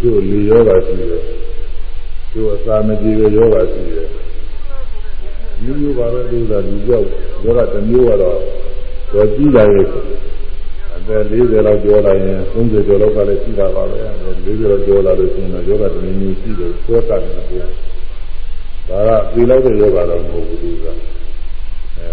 [0.00, 1.22] ဒီလိုလေယောဂရှိတယ်။
[2.30, 4.08] ဒီလိုအစာမကြေတဲ့ယောဂရှိတယ်။
[5.62, 7.06] မျိုးမျိုးပါပဲလို့သာလူကြောက်
[7.44, 8.38] ယောဂတစ်မျိုးကတော့
[9.12, 9.86] တော့ကြီးလာရဲ့
[10.96, 13.98] အသက်40လောက်ကျော်လာရင်30ကျော်လောက်ကလည်းရှိတာပါပဲ
[14.34, 20.86] 40လောက်ကျော်လာလို့ရှိရင်တော့ယောဂတနည်းနည်းရှိတယ်ဆွဲတတ်တယ်ပြောဒါကပြေလောက်တဲ့ယောဂတော့မဟုတ်ဘူးသူက
[21.98, 22.10] အဲ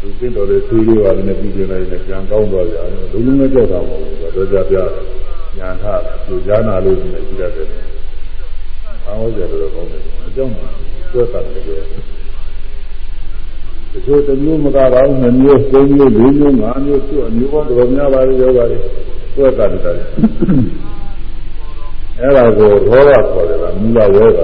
[0.00, 4.76] သူသိတော်လေးသေးလေးပါလည်းပြီးပြလိုက်ရင်ပြန်ကောင်းသွားကြတယ်လုံးလုံးနဲ့ကြောက်တာမဟုတ်ဘူးတော့ကြပြ
[5.58, 5.84] ညာထ
[6.26, 7.68] သူကြားနာလို့ရှိနေရှိတတ်တယ်
[9.06, 10.52] အောင်းကြတယ်တော့ကောင်းတယ်အကြောင်း
[11.10, 11.78] ဆွဲတတ်တယ်ပြော
[13.92, 18.78] တချို့တစ်မျိုးမကတော့နှစ်မျိုးသုံးမျိုးလေးမျိုးငါးမျိုးသူ့အမျိုးပေါင်းတော်များပါလေယောဂါတွေ
[19.36, 19.86] သွက်ကတည်းက
[22.20, 24.40] အဲ့ဒါကိုရောဂခေါ်တယ်ကမူလယောဂ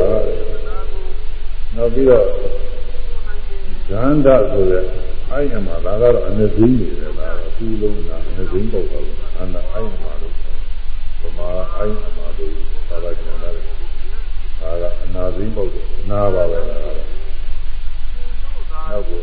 [1.75, 2.25] နောက်ပြီးတော့
[3.87, 4.85] ဇန္ဒဆိုတဲ့
[5.31, 10.24] အိုင်အမှာဒါကတော့အနေသိနေတယ်ဒါကသူ့လုံးကအနေသိပုတ်ပါဘူးအနာအိုင်အမှာလို့ဗ
[11.85, 12.53] မာအိုင်အမှာလို့
[12.89, 13.53] သာသာကျန်တယ်
[14.61, 15.70] ဒါကအနာသိပုတ်
[16.01, 16.97] အနာပါပဲဒါကတော့
[18.91, 19.20] နောက်ကို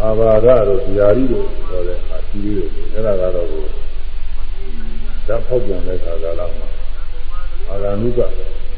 [0.00, 3.64] အာဘာရတို့ဇာတိတို့ဆိုတဲ့အာသီးတို့အဲ့ဒါကတော့ကို
[5.26, 6.68] ဓာတ်ဖောက်ပြန်တဲ့ခါကာလမှာ
[7.68, 8.20] အာဂန္ဓုက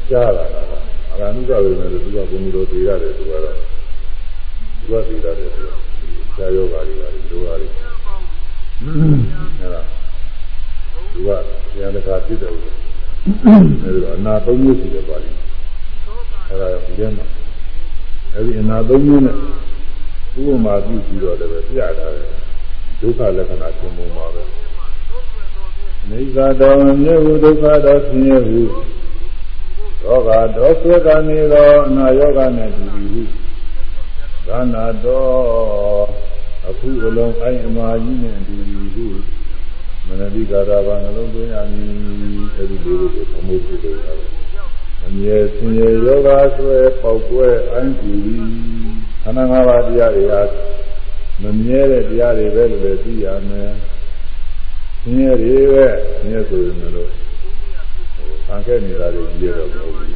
[0.09, 0.61] ကြားလာတာ
[1.09, 3.55] အာဂန္ဓုကပဲနဲ့သူကဘုံမျိုးသေးရတယ်သူကတော့
[4.79, 5.63] သူကသေးရတယ်သူ
[6.35, 7.67] ဆရာယောဂါတွေပါဒီလိုပါလေ
[9.59, 9.81] အဲ့ဒါ
[11.15, 11.37] သူကဉာ
[11.85, 12.73] ဏ်တကာဖြစ်တယ်လို့
[13.83, 15.31] အဲ့ဒါအနာသုံးမျိုးရှိတယ်ပါလိ
[16.47, 17.25] အဲ့ဒါဒီထဲမှာ
[18.33, 19.35] အဲ့ဒီအနာသုံးမျိုးနဲ့
[20.39, 22.29] ဥပမာပြုပြီးတော့လည်းပြတာတယ်
[22.99, 24.43] ဒုက္ခလက္ခဏာသင်ပုံပါပဲ
[26.09, 28.61] နေသာတော်မြဲဟုဒုက္ခတော်ဆင်းရဲဟု
[30.03, 33.23] ယောဂတော်ဆွေကနေသောအနာယောဂနဲ့တူပြီဟု
[34.47, 36.05] သာနာတော်
[36.67, 39.34] အခုအလုံးအိုင်အမာကြီးနဲ့တူပြီဟု
[40.07, 41.89] မနတိကာရဘာနှလုံးသွင်းရမည်
[42.55, 44.29] အဲဒီလိုကိုအမှုပြုလို့ရတယ်
[45.05, 48.35] အမြဲဆင်းရဲယောဂဆွဲပေါက်ကွဲအိုင်တူပြီ
[49.21, 50.41] ခန္ဓာ၅ပါးတရားတွေဟာ
[51.41, 53.71] မမြဲတဲ့တရားတွေပဲလို့လည်းသိရမယ်။
[55.01, 55.85] ဆင်းရဲတွေပဲ
[56.19, 57.13] ဆင်းရဲဆိုရင်လည်း
[58.45, 60.07] ခံခဲ့နေတာတွေကြီးရတော့မဟုတ်ဘူး။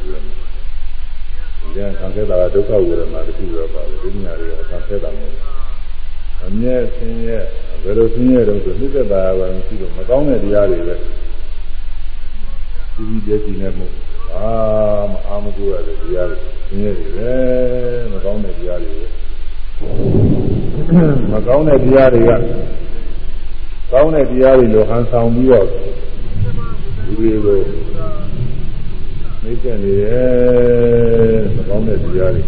[1.60, 5.44] ဒီကခံခဲ့တာဒုက္ခဝေဒနာတစ်ခုပဲပါတယ်။ဒီညာတွေကခံခဲ့တာမဟုတ်ဘူး။
[6.46, 7.38] အမြဲဆင်းရဲ
[7.82, 10.94] ဘယ်လိုဆင်းရဲတော့ဆိုနှိစ္စတာပါမရှိတော့မကောင်းတဲ့တရားတွေပဲ
[12.94, 13.86] ဒီဒီပြည့်စုံနေမှု
[14.34, 14.50] အာ
[15.10, 17.32] မအာမကူရတဲ့တရားတွေဆင်းရဲတွေပဲ
[18.12, 19.06] မကောင်းတဲ့တရားတွေပဲ
[21.32, 22.32] မကောင်းတဲ့တရားတွေက
[23.92, 25.66] ကောင်းတဲ့တရားတွေလိုဟန်ဆောင်ပြီးတော့
[27.06, 27.58] ဒီတွေကို
[29.42, 32.42] မိတ်ဆက်နေတယ်မကောင်းတဲ့တရားတွေ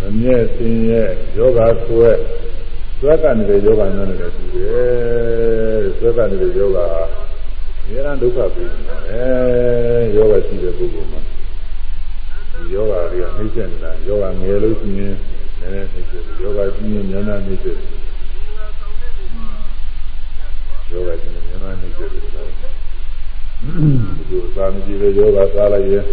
[0.00, 1.02] မမြဲဆင်းရဲ
[1.36, 2.10] ယောဂဆွဲ
[2.98, 6.78] ဆွဲကနေယောဂမျိုးနဲ့တူတယ်ဆွဲကနေယောဂ
[7.82, 9.22] အများအားဒုက္ခပေးနေတာအဲ
[10.14, 11.20] ယောဂရှိတဲ့ပုဂ္ဂိုလ်မှာ
[12.52, 15.14] ဒီယောဂတွေကနှိမ့်ဆက်နေတာယောဂငယ်လို့ရှိရင်
[15.60, 17.78] နည်းနည်းနှိမ့်ဆက်ယောဂကြီးရင်များများနှိမ့်ဆက်
[20.90, 22.28] ယောဂကြီးများများနှိမ့်ဆက်တယ်ဒီ
[24.30, 26.04] လိုသာမကြည့်တဲ့ယောဂစားလိုက်ရင်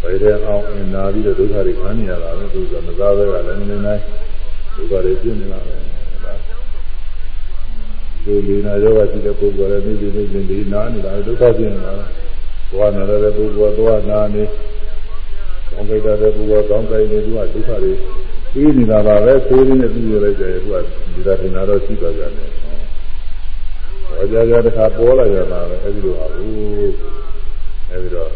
[0.00, 4.02] ဘယ်တဲ့အောင်အင်နာပြီးတော့ဒုက္ခတွေခံနေရတာပဲသူကမစားဘဲကလည်းနည်းနည်းနိုင်
[4.74, 5.93] ဒုက္ခတွေပြင်းနေတာပဲ
[8.24, 11.94] ဒီလေနာယောဂရှိတဲ့ပုဂ္ဂိုလ်လည်းဒီဒီဒီဒီနာနေတာဒုက္ခပြင်းနေတာ
[12.70, 14.44] ဘဝနာတဲ့ပုဂ္ဂိုလ်သွားနာနေ
[15.70, 17.92] ကောင်းကြတဲ့ပုဂ္ဂိုလ်ကောင်းကြနေသူကဒုက္ခတွေ
[18.52, 20.74] ပြီးနေတာပါပဲသိရင်းနဲ့ပြီးရလိုက်တယ်သူက
[21.14, 22.48] ဒီသာထင်တာတော့ရှိသွားကြတယ်။
[24.08, 26.92] ဘာကြကြတခါပေါ်လာကြတာပဲအဲဒီလိုပါဘူး။
[27.90, 28.30] အဲဒီတော့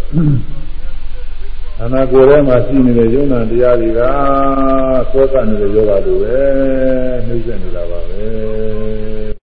[1.79, 6.39] ခန္ဓာကိုယ်ထဲမှာရှိနေတဲ့ယုံနာတရားတွေကသောကနေတဲ့ယောဂလိုပဲ
[7.27, 9.38] နှိမ့်ဆက်နေတာပါပဲ